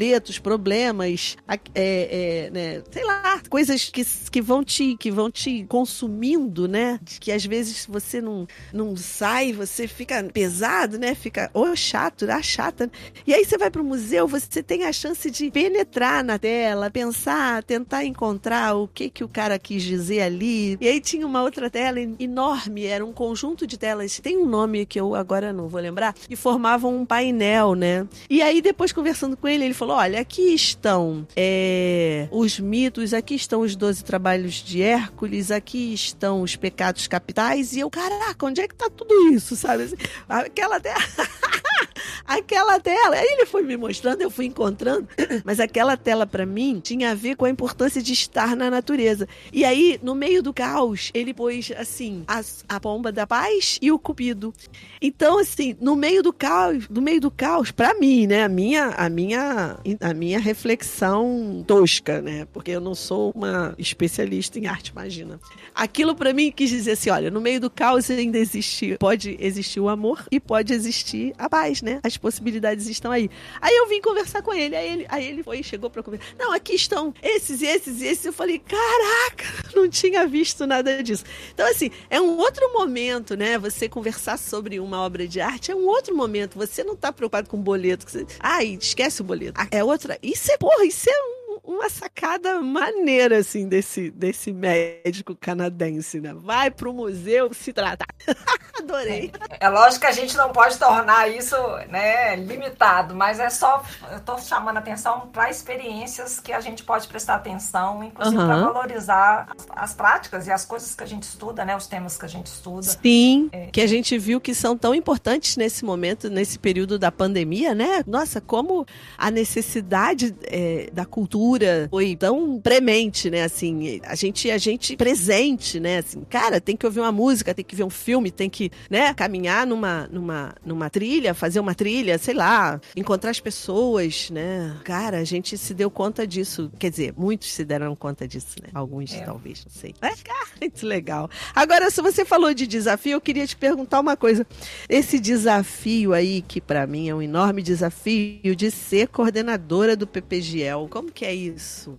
[0.42, 1.36] problemas,
[1.74, 2.82] é, é, né?
[2.90, 7.00] sei lá, coisas que, que vão te que vão te consumindo, né?
[7.20, 11.14] Que às vezes você não, não sai, você fica pesado, né?
[11.14, 12.90] Fica ou chato, ah, chata.
[13.26, 16.90] E aí você vai para o museu, você tem a chance de penetrar na tela,
[16.90, 20.76] pensar, tentar encontrar o que que o cara quis dizer ali.
[20.80, 24.86] E aí tinha uma outra tela enorme, era um conjunto de telas, tem um nome
[24.86, 28.06] que eu agora não vou lembrar, que formavam um painel, né?
[28.28, 33.34] E aí depois conversando com ele, ele falou: olha, aqui estão é, os mitos, aqui
[33.34, 38.60] estão os doze trabalhos de Hércules, aqui estão os pecados capitais, e eu, caraca, onde
[38.60, 39.84] é que tá tudo isso, sabe?
[39.84, 39.96] Assim,
[40.28, 40.98] aquela tela.
[42.26, 43.16] aquela tela.
[43.16, 45.08] Aí ele foi me mostrando, eu fui encontrando,
[45.44, 49.28] mas aquela tela para mim tinha a ver com a importância de estar na natureza.
[49.52, 53.90] E aí, no meio do caos, ele pôs assim, a, a pomba da paz e
[53.90, 54.52] o cupido.
[55.00, 58.88] Então, assim, no meio do caos, no meio do caos, para mim, né, a minha
[58.96, 62.46] a minha a minha reflexão tosca, né?
[62.52, 65.40] Porque eu não sou uma especialista em arte, imagina.
[65.74, 69.80] Aquilo para mim quis dizer assim, olha, no meio do caos ainda existe, pode existir
[69.80, 72.00] o amor e pode existir a paz, né?
[72.02, 73.30] As possibilidades estão aí.
[73.60, 76.26] Aí eu vim conversar com ele, aí ele, aí ele foi, chegou para conversar.
[76.38, 78.24] Não, aqui estão esses, esses e esses.
[78.24, 79.44] Eu falei, caraca,
[79.74, 81.24] não tinha visto nada disso.
[81.52, 83.58] Então, assim, é um outro momento, né?
[83.58, 86.58] Você conversar sobre uma obra de arte é um outro momento.
[86.58, 88.08] Você não tá preocupado com o boleto.
[88.08, 88.26] Você...
[88.40, 89.60] Ai, esquece o boleto.
[89.70, 90.18] É outra.
[90.22, 96.34] Isso é, porra, isso é uma sacada maneira, assim, desse, desse médico canadense, né?
[96.34, 98.06] Vai pro museu se tratar.
[98.78, 99.30] Adorei.
[99.50, 101.54] É, é, lógico que a gente não pode tornar isso,
[101.88, 107.06] né, limitado, mas é só, eu tô chamando atenção para experiências que a gente pode
[107.06, 108.46] prestar atenção, inclusive uhum.
[108.46, 112.16] para valorizar as, as, práticas e as coisas que a gente estuda, né, os temas
[112.16, 112.82] que a gente estuda.
[112.82, 113.66] Sim, é.
[113.66, 118.02] que a gente viu que são tão importantes nesse momento, nesse período da pandemia, né?
[118.06, 118.86] Nossa, como
[119.16, 123.44] a necessidade é, da cultura cultura foi tão premente, né?
[123.44, 125.98] Assim, a gente, a gente presente, né?
[125.98, 129.12] Assim, cara, tem que ouvir uma música, tem que ver um filme, tem que, né,
[129.14, 134.76] caminhar numa, numa, numa trilha, fazer uma trilha, sei lá, encontrar as pessoas, né?
[134.84, 136.70] Cara, a gente se deu conta disso.
[136.78, 138.70] Quer dizer, muitos se deram conta disso, né?
[138.74, 139.20] Alguns, é.
[139.20, 139.94] talvez, não sei.
[140.00, 140.12] É,
[140.60, 141.28] muito legal.
[141.54, 144.46] Agora, se você falou de desafio, eu queria te perguntar uma coisa.
[144.88, 150.88] Esse desafio aí, que para mim é um enorme desafio de ser coordenadora do PPGL,
[150.88, 151.41] como que é isso,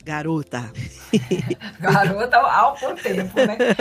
[0.04, 0.72] garota?
[1.80, 3.58] garota há algum tempo, né?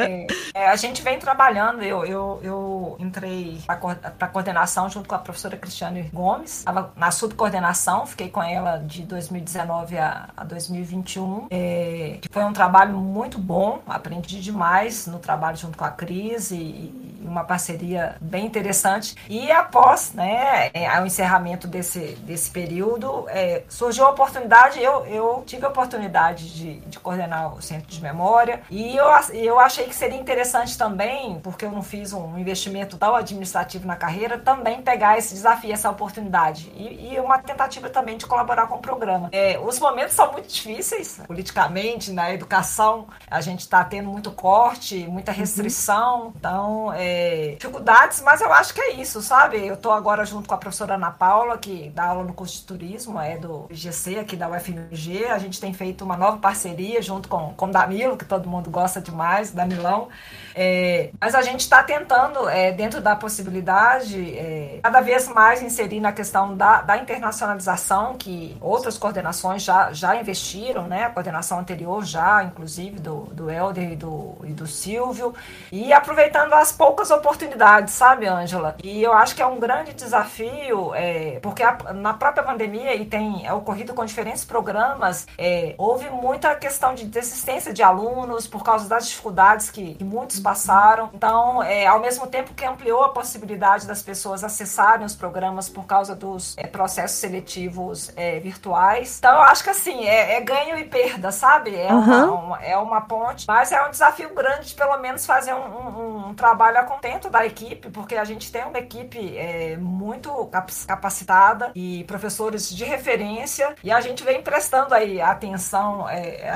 [0.00, 5.18] É, é, a gente vem trabalhando, eu, eu, eu entrei para coordenação junto com a
[5.18, 11.48] professora Cristiane Gomes, estava na subcoordenação, fiquei com ela de 2019 a, a 2021.
[11.50, 16.56] É, foi um trabalho muito bom, aprendi demais no trabalho junto com a Cris e,
[16.56, 19.14] e uma parceria bem interessante.
[19.28, 25.42] E após né, é, o encerramento desse, desse período, é, surgiu a oportunidade, eu, eu
[25.46, 29.94] tive a oportunidade de, de coordenar o Centro de Memória e eu, eu achei que
[29.94, 35.18] seria interessante também, porque eu não fiz um investimento tão administrativo na carreira, também pegar
[35.18, 36.70] esse desafio, essa oportunidade.
[36.74, 39.28] E, e uma tentativa também de colaborar com o programa.
[39.32, 45.06] É, os momentos são muito difíceis, politicamente, na educação, a gente está tendo muito corte,
[45.06, 46.32] muita restrição, uhum.
[46.36, 49.64] então, é, dificuldades, mas eu acho que é isso, sabe?
[49.66, 52.64] Eu estou agora junto com a professora Ana Paula, que dá aula no curso de
[52.64, 54.99] turismo, é do IGC aqui da UFMG,
[55.30, 58.70] a gente tem feito uma nova parceria junto com, com o Danilo, que todo mundo
[58.70, 60.08] gosta demais, Danilão,
[60.54, 66.00] é, mas a gente está tentando, é, dentro da possibilidade, é, cada vez mais inserir
[66.00, 71.04] na questão da, da internacionalização, que outras coordenações já, já investiram, né?
[71.04, 75.34] A coordenação anterior já, inclusive, do, do Helder e do, e do Silvio,
[75.70, 78.76] e aproveitando as poucas oportunidades, sabe, Ângela?
[78.82, 83.04] E eu acho que é um grande desafio, é, porque a, na própria pandemia, e
[83.04, 84.89] tem é, ocorrido com diferentes programas,
[85.38, 90.40] é, houve muita questão de desistência de alunos por causa das dificuldades que, que muitos
[90.40, 91.10] passaram.
[91.14, 95.84] Então, é, ao mesmo tempo que ampliou a possibilidade das pessoas acessarem os programas por
[95.84, 99.18] causa dos é, processos seletivos é, virtuais.
[99.18, 101.74] Então, eu acho que assim, é, é ganho e perda, sabe?
[101.74, 102.02] É, uhum.
[102.02, 105.58] uma, uma, é uma ponte, mas é um desafio grande de pelo menos fazer um,
[105.58, 110.50] um, um trabalho a contento da equipe, porque a gente tem uma equipe é, muito
[110.86, 116.50] capacitada e professores de referência, e a gente vem prestando aí atenção é,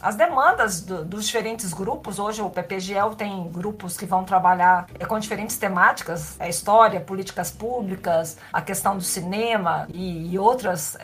[0.00, 2.18] às demandas do, dos diferentes grupos.
[2.18, 7.50] Hoje o PPG tem grupos que vão trabalhar é, com diferentes temáticas, é, história, políticas
[7.50, 10.96] públicas, a questão do cinema e, e outras,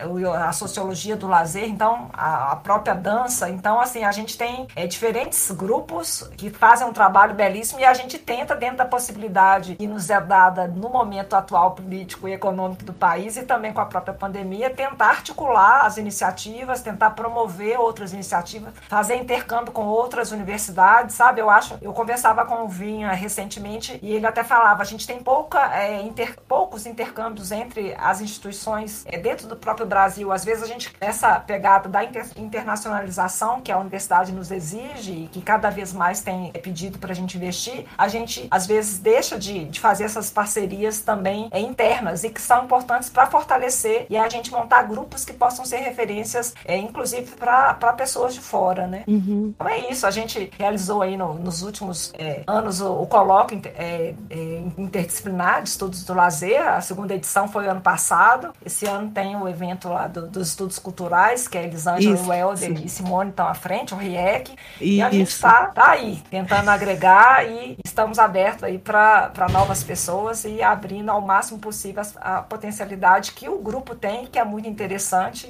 [0.43, 3.49] a sociologia do lazer, então a, a, própria dança.
[3.49, 7.93] Então, assim, a gente tem é, diferentes grupos que fazem um trabalho belíssimo e a
[7.93, 12.83] gente tenta, dentro da possibilidade que nos é dada no momento atual político e econômico
[12.83, 18.13] do país e também com a própria pandemia, tentar articular as iniciativas, tentar promover outras
[18.13, 21.41] iniciativas, fazer intercâmbio com outras universidades, sabe?
[21.41, 25.19] Eu acho, eu conversava com o Vinha recentemente e ele até falava: a gente tem
[25.21, 30.31] pouca, é, inter, poucos intercâmbios entre as instituições é, dentro do próprio Brasil.
[30.31, 35.27] Às vezes a gente, essa pegada da inter, internacionalização que a universidade nos exige e
[35.27, 38.99] que cada vez mais tem é, pedido para a gente investir, a gente às vezes
[38.99, 44.05] deixa de, de fazer essas parcerias também é, internas e que são importantes para fortalecer
[44.09, 48.87] e a gente montar grupos que possam ser referências, é, inclusive para pessoas de fora,
[48.87, 49.03] né?
[49.07, 49.53] Uhum.
[49.55, 53.61] Então é isso, a gente realizou aí no, nos últimos é, anos o, o colóquio
[53.75, 56.61] é, é, interdisciplinar de estudos do lazer.
[56.67, 58.53] A segunda edição foi ano passado.
[58.65, 62.83] Esse ano tem o evento lá do, dos estudos culturais, que é Elisângela, o Helder
[62.83, 64.55] e Simone estão à frente, o RIEC.
[64.79, 69.83] E, e a gente está tá aí, tentando agregar e estamos abertos aí para novas
[69.83, 74.43] pessoas e abrindo ao máximo possível a, a potencialidade que o grupo tem, que é
[74.43, 75.49] muito interessante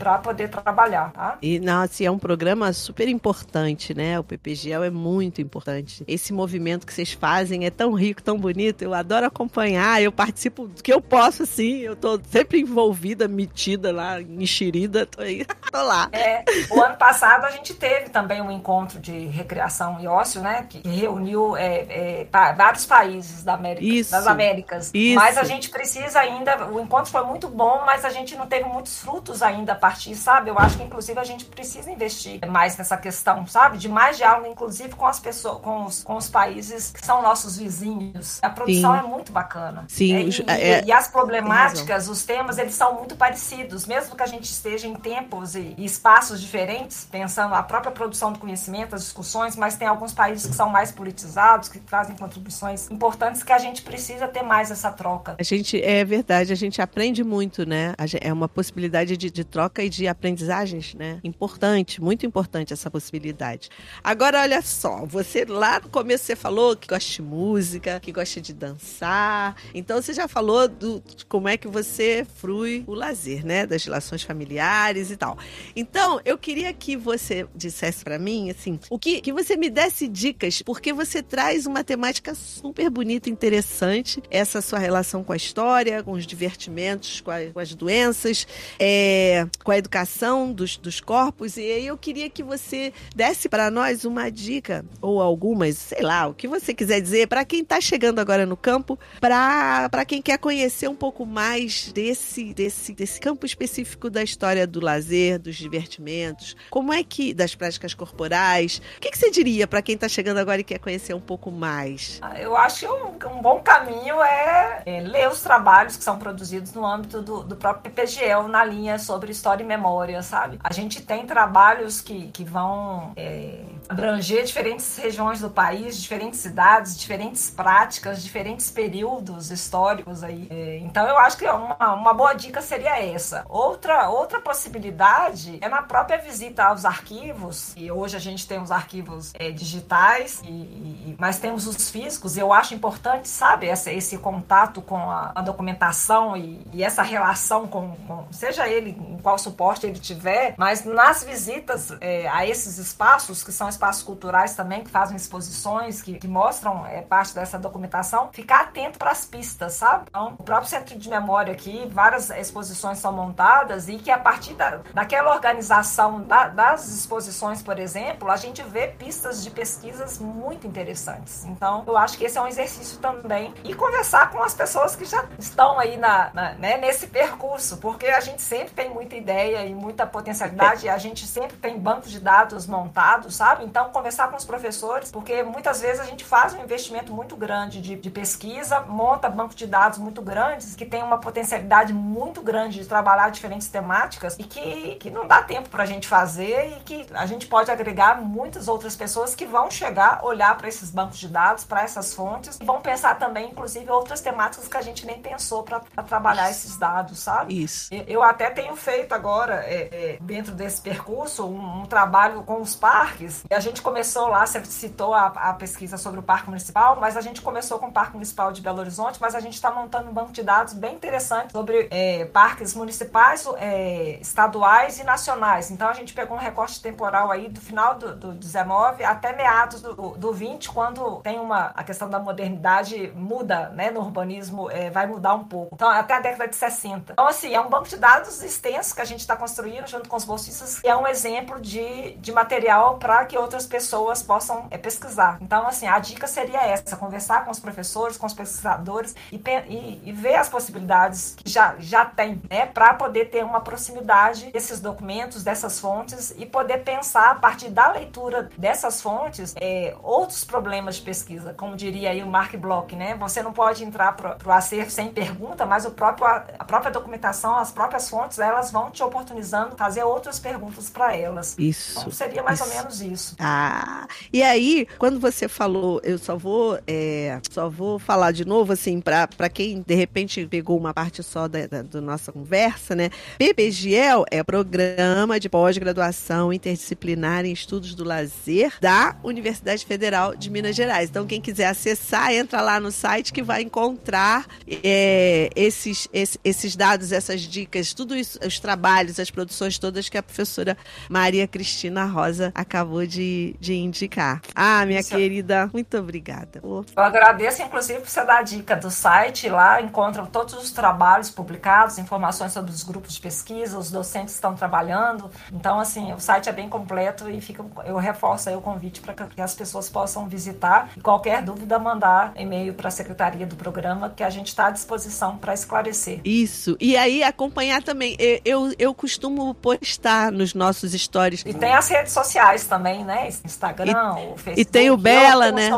[0.00, 1.36] para poder trabalhar, tá?
[1.42, 4.18] E, não, assim, é um programa super importante, né?
[4.18, 6.02] O PPGL é muito importante.
[6.08, 10.66] Esse movimento que vocês fazem é tão rico, tão bonito, eu adoro acompanhar, eu participo
[10.66, 15.82] do que eu posso, assim, eu tô sempre envolvida, metida lá, enxerida, tô aí, tô
[15.82, 16.08] lá.
[16.12, 20.66] É, o ano passado a gente teve também um encontro de recreação e ócio, né?
[20.66, 24.12] Que reuniu é, é, vários países da América, Isso.
[24.12, 24.90] das Américas.
[24.94, 25.16] Isso.
[25.16, 28.64] Mas a gente precisa ainda, o encontro foi muito bom, mas a gente não teve
[28.64, 30.50] muitos frutos ainda a partir, sabe?
[30.50, 33.76] Eu acho que inclusive a gente precisa investir mais nessa questão, sabe?
[33.76, 37.56] De mais diálogo, inclusive com as pessoas, com os, com os países que são nossos
[37.56, 38.38] vizinhos.
[38.42, 38.98] A produção Sim.
[38.98, 39.84] é muito bacana.
[39.88, 40.14] Sim.
[40.14, 44.26] É, e, é, e, as problemáticas, os temas, eles são muito parecidos, mesmo que a
[44.26, 49.02] gente esteja em tempos e, e espaços diferentes, pensando a própria produção do conhecimento, as
[49.02, 53.58] discussões, mas tem alguns países que são mais politizados, que trazem contribuições importantes que a
[53.58, 55.34] gente precisa ter mais essa troca.
[55.38, 57.94] A gente, é verdade, a gente aprende muito, né?
[58.20, 61.20] É uma possibilidade de, de troca e de aprendizagens, né?
[61.24, 63.68] Importante, muito importante essa possibilidade.
[64.02, 68.40] Agora, olha só, você lá no começo você falou que gosta de música, que gosta
[68.40, 69.56] de dançar.
[69.74, 73.66] Então você já falou do, como é que você frui o lazer, né?
[73.66, 75.38] Das relações familiares e tal.
[75.74, 80.06] Então, eu queria que você dissesse para mim, assim, o que, que você me desse
[80.08, 86.02] dicas, porque você traz uma temática super bonita, interessante, essa sua relação com a história,
[86.02, 88.46] com os divertimentos, com, a, com as doenças.
[88.78, 91.56] É, com a educação dos, dos corpos.
[91.56, 96.26] E aí eu queria que você desse para nós uma dica, ou algumas, sei lá,
[96.26, 100.38] o que você quiser dizer, para quem está chegando agora no campo, para quem quer
[100.38, 106.56] conhecer um pouco mais desse, desse, desse campo específico da história do lazer, dos divertimentos,
[106.70, 107.32] como é que.
[107.34, 108.80] das práticas corporais.
[108.96, 111.50] O que, que você diria para quem está chegando agora e quer conhecer um pouco
[111.50, 112.18] mais?
[112.22, 116.18] Ah, eu acho que um, um bom caminho é, é, ler os trabalhos que são
[116.18, 120.58] produzidos no âmbito do, do próprio PPGL na linha sobre história e memória, sabe?
[120.62, 126.96] A gente tem trabalhos que, que vão é, abranger diferentes regiões do país, diferentes cidades,
[126.96, 130.46] diferentes práticas, diferentes períodos históricos aí.
[130.48, 133.44] É, então eu acho que uma, uma boa dica seria essa.
[133.48, 138.70] Outra, outra possibilidade é na própria visita aos arquivos, e hoje a gente tem os
[138.70, 144.18] arquivos é, digitais, e, e, mas temos os físicos, eu acho importante, sabe, essa, esse
[144.18, 149.36] contato com a, a documentação e, e, essa relação com, com, seja ele em qual
[149.36, 153.68] suporte ele tiver, mas nas visitas é, a esses espaços que são
[154.02, 159.10] culturais também, que fazem exposições, que, que mostram é, parte dessa documentação, ficar atento para
[159.10, 160.04] as pistas, sabe?
[160.08, 164.54] Então, o próprio Centro de Memória aqui, várias exposições são montadas e que a partir
[164.54, 170.66] da, daquela organização da, das exposições, por exemplo, a gente vê pistas de pesquisas muito
[170.66, 171.44] interessantes.
[171.44, 173.54] Então, eu acho que esse é um exercício também.
[173.64, 178.06] E conversar com as pessoas que já estão aí na, na né, nesse percurso, porque
[178.06, 182.10] a gente sempre tem muita ideia e muita potencialidade, e a gente sempre tem bancos
[182.10, 183.64] de dados montados, sabe?
[183.70, 187.80] Então, conversar com os professores, porque muitas vezes a gente faz um investimento muito grande
[187.80, 192.80] de, de pesquisa, monta banco de dados muito grandes, que tem uma potencialidade muito grande
[192.80, 196.80] de trabalhar diferentes temáticas e que, que não dá tempo para a gente fazer e
[196.80, 201.18] que a gente pode agregar muitas outras pessoas que vão chegar, olhar para esses bancos
[201.18, 205.06] de dados, para essas fontes, e vão pensar também, inclusive, outras temáticas que a gente
[205.06, 207.62] nem pensou para trabalhar esses dados, sabe?
[207.62, 207.88] Isso.
[208.08, 212.74] Eu até tenho feito agora, é, é, dentro desse percurso, um, um, trabalho com os
[212.74, 216.96] parques, e a gente começou lá, você citou a, a, pesquisa sobre o Parque Municipal,
[217.00, 219.72] mas a gente começou com o Parque Municipal de Belo Horizonte, mas a gente está
[219.72, 225.68] montando um banco de dados bem interessante sobre é, parques municipais, é, estaduais e nacionais.
[225.68, 229.82] Então a gente pegou um recorte temporal aí do final do, do 19 até meados
[229.82, 234.90] do, do 20, quando tem uma a questão da modernidade muda, né, no urbanismo é,
[234.90, 235.74] vai mudar um pouco.
[235.74, 237.14] Então até a década de 60.
[237.14, 240.14] Então assim, é um banco de dados extenso que a gente está construindo junto com
[240.14, 244.78] os bolsistas, e é um exemplo de, de material para que outras pessoas possam é,
[244.78, 245.38] pesquisar.
[245.40, 249.36] Então, assim, a dica seria essa: conversar com os professores, com os pesquisadores e,
[249.68, 254.50] e, e ver as possibilidades que já, já tem, né, para poder ter uma proximidade
[254.52, 260.44] desses documentos, dessas fontes e poder pensar a partir da leitura dessas fontes é, outros
[260.44, 263.14] problemas de pesquisa, como diria aí o Mark Bloch, né?
[263.16, 267.56] Você não pode entrar para o acervo sem pergunta, mas o próprio, a própria documentação,
[267.56, 271.56] as próprias fontes, elas vão te oportunizando fazer outras perguntas para elas.
[271.58, 272.00] Isso.
[272.00, 272.68] Então, seria mais isso.
[272.68, 273.29] ou menos isso.
[273.38, 278.72] Ah, e aí, quando você falou, eu só vou, é, só vou falar de novo,
[278.72, 283.10] assim, para quem de repente pegou uma parte só da, da, nossa conversa, né?
[283.38, 290.76] PPGL é Programa de Pós-Graduação Interdisciplinar em Estudos do Lazer da Universidade Federal de Minas
[290.76, 291.10] Gerais.
[291.10, 294.46] Então, quem quiser acessar, entra lá no site que vai encontrar
[294.82, 300.18] é, esses, esses, esses dados, essas dicas, tudo isso, os trabalhos, as produções todas que
[300.18, 300.76] a professora
[301.08, 304.40] Maria Cristina Rosa acabou de, de indicar.
[304.54, 305.10] Ah, minha Isso.
[305.10, 306.60] querida, muito obrigada.
[306.62, 309.48] Eu agradeço, inclusive, por você dar a dica do site.
[309.48, 314.54] Lá encontram todos os trabalhos publicados, informações sobre os grupos de pesquisa, os docentes estão
[314.54, 315.30] trabalhando.
[315.52, 319.14] Então, assim, o site é bem completo e fica, eu reforço aí o convite para
[319.14, 320.90] que as pessoas possam visitar.
[320.96, 324.70] E qualquer dúvida, mandar e-mail para a secretaria do programa, que a gente está à
[324.70, 326.20] disposição para esclarecer.
[326.24, 326.76] Isso.
[326.80, 328.16] E aí, acompanhar também.
[328.18, 331.42] Eu, eu, eu costumo postar nos nossos stories.
[331.46, 333.09] E tem as redes sociais também, né?
[333.44, 334.60] Instagram, e, Facebook.
[334.60, 335.70] E tem o Bela, né?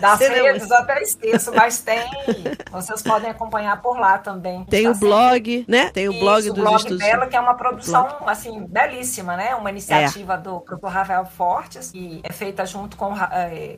[0.00, 2.02] Das redes eu até esqueço, mas tem.
[2.70, 4.64] Vocês podem acompanhar por lá também.
[4.64, 5.90] Tem o blog, né?
[5.90, 6.98] Tem o Isso, blog do blog estudos.
[6.98, 9.54] Bela, que é uma produção, assim, belíssima, né?
[9.54, 10.38] Uma iniciativa é.
[10.38, 13.12] do professor Rafael Fortes, que é feita junto com...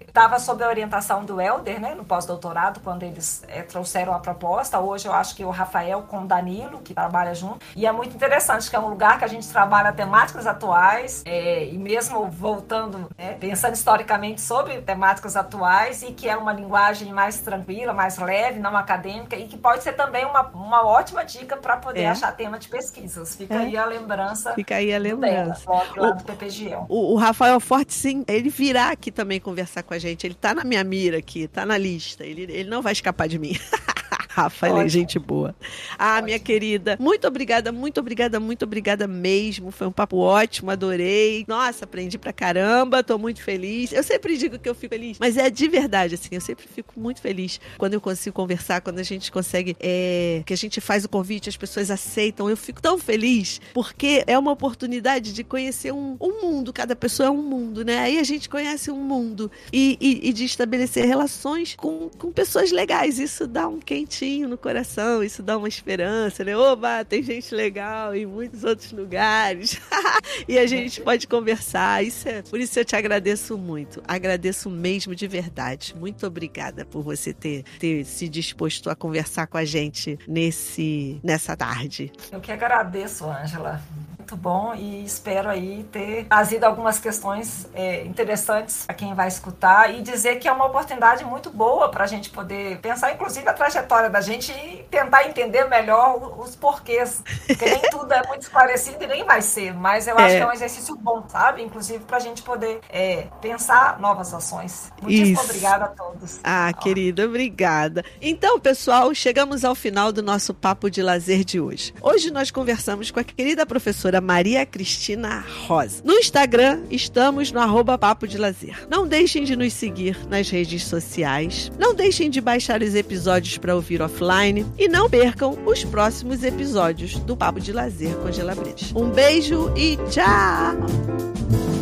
[0.07, 1.95] Estava é, sob a orientação do Helder, né?
[1.95, 4.79] No pós-doutorado, quando eles é, trouxeram a proposta.
[4.79, 7.65] Hoje eu acho que o Rafael com o Danilo, que trabalha junto.
[7.75, 11.67] E é muito interessante, que é um lugar que a gente trabalha temáticas atuais, é,
[11.67, 17.39] e mesmo voltando, né, pensando historicamente sobre temáticas atuais, e que é uma linguagem mais
[17.39, 21.79] tranquila, mais leve, não acadêmica, e que pode ser também uma, uma ótima dica para
[21.79, 22.09] poder é.
[22.09, 23.35] achar tema de pesquisas.
[23.35, 23.59] Fica é.
[23.59, 24.53] aí a lembrança.
[24.53, 25.65] Fica aí a lembrança.
[25.65, 26.85] Dela, o, do PPGL.
[26.87, 30.27] O, o, Rafael Forte, sim, ele virá aqui também conversar com a gente.
[30.27, 32.27] Ele está na minha mira aqui, está na lista.
[32.27, 33.59] Ele, ele não vai escapar de mim.
[34.35, 35.55] Rafa, ele é gente boa.
[35.97, 36.25] Ah, ótimo.
[36.25, 39.71] minha querida, muito obrigada, muito obrigada, muito obrigada mesmo.
[39.71, 41.45] Foi um papo ótimo, adorei.
[41.47, 43.93] Nossa, aprendi pra caramba, tô muito feliz.
[43.93, 46.99] Eu sempre digo que eu fico feliz, mas é de verdade, assim, eu sempre fico
[46.99, 51.05] muito feliz quando eu consigo conversar, quando a gente consegue, é, que a gente faz
[51.05, 52.51] o convite, as pessoas aceitam.
[52.51, 57.29] Eu fico tão feliz, porque é uma oportunidade de conhecer um, um mundo, cada pessoa
[57.29, 57.99] é um mundo, né?
[57.99, 62.73] Aí a gente conhece um mundo e, e, e de estabelecer relações com, com pessoas
[62.73, 63.21] legais.
[63.21, 63.79] Isso dá um
[64.25, 66.57] quentinho no coração, isso dá uma esperança, né?
[66.57, 69.81] Oba, tem gente legal em muitos outros lugares.
[70.49, 72.03] e a gente pode conversar.
[72.03, 74.03] Isso é, por isso eu te agradeço muito.
[74.07, 75.95] Agradeço mesmo de verdade.
[75.99, 81.57] Muito obrigada por você ter, ter se disposto a conversar com a gente nesse, nessa
[81.57, 82.11] tarde.
[82.33, 83.83] Eu que agradeço, Ângela
[84.25, 89.95] muito bom e espero aí ter trazido algumas questões é, interessantes a quem vai escutar
[89.95, 93.53] e dizer que é uma oportunidade muito boa para a gente poder pensar, inclusive, a
[93.53, 94.53] trajetória da gente
[94.93, 97.21] tentar entender melhor os porquês.
[97.49, 100.37] Porque nem tudo é muito esclarecido e nem vai ser, mas eu acho é.
[100.37, 101.63] que é um exercício bom, sabe?
[101.63, 104.93] Inclusive para a gente poder é, pensar novas ações.
[105.09, 105.43] Isso.
[105.43, 106.39] obrigada a todos.
[106.45, 106.81] Ah, Ó.
[106.81, 108.05] querida, obrigada.
[108.23, 111.93] Então, pessoal, chegamos ao final do nosso papo de lazer de hoje.
[112.01, 116.03] Hoje nós conversamos com a querida professora Maria Cristina Rosa.
[116.05, 118.87] No Instagram, estamos no arroba Papo de Lazer.
[118.89, 121.73] Não deixem de nos seguir nas redes sociais.
[121.77, 124.67] Não deixem de baixar os episódios para ouvir offline.
[124.79, 128.93] E não percam os próximos episódios do Papo de Lazer com Gelabretes.
[128.95, 131.74] Um beijo e tchau!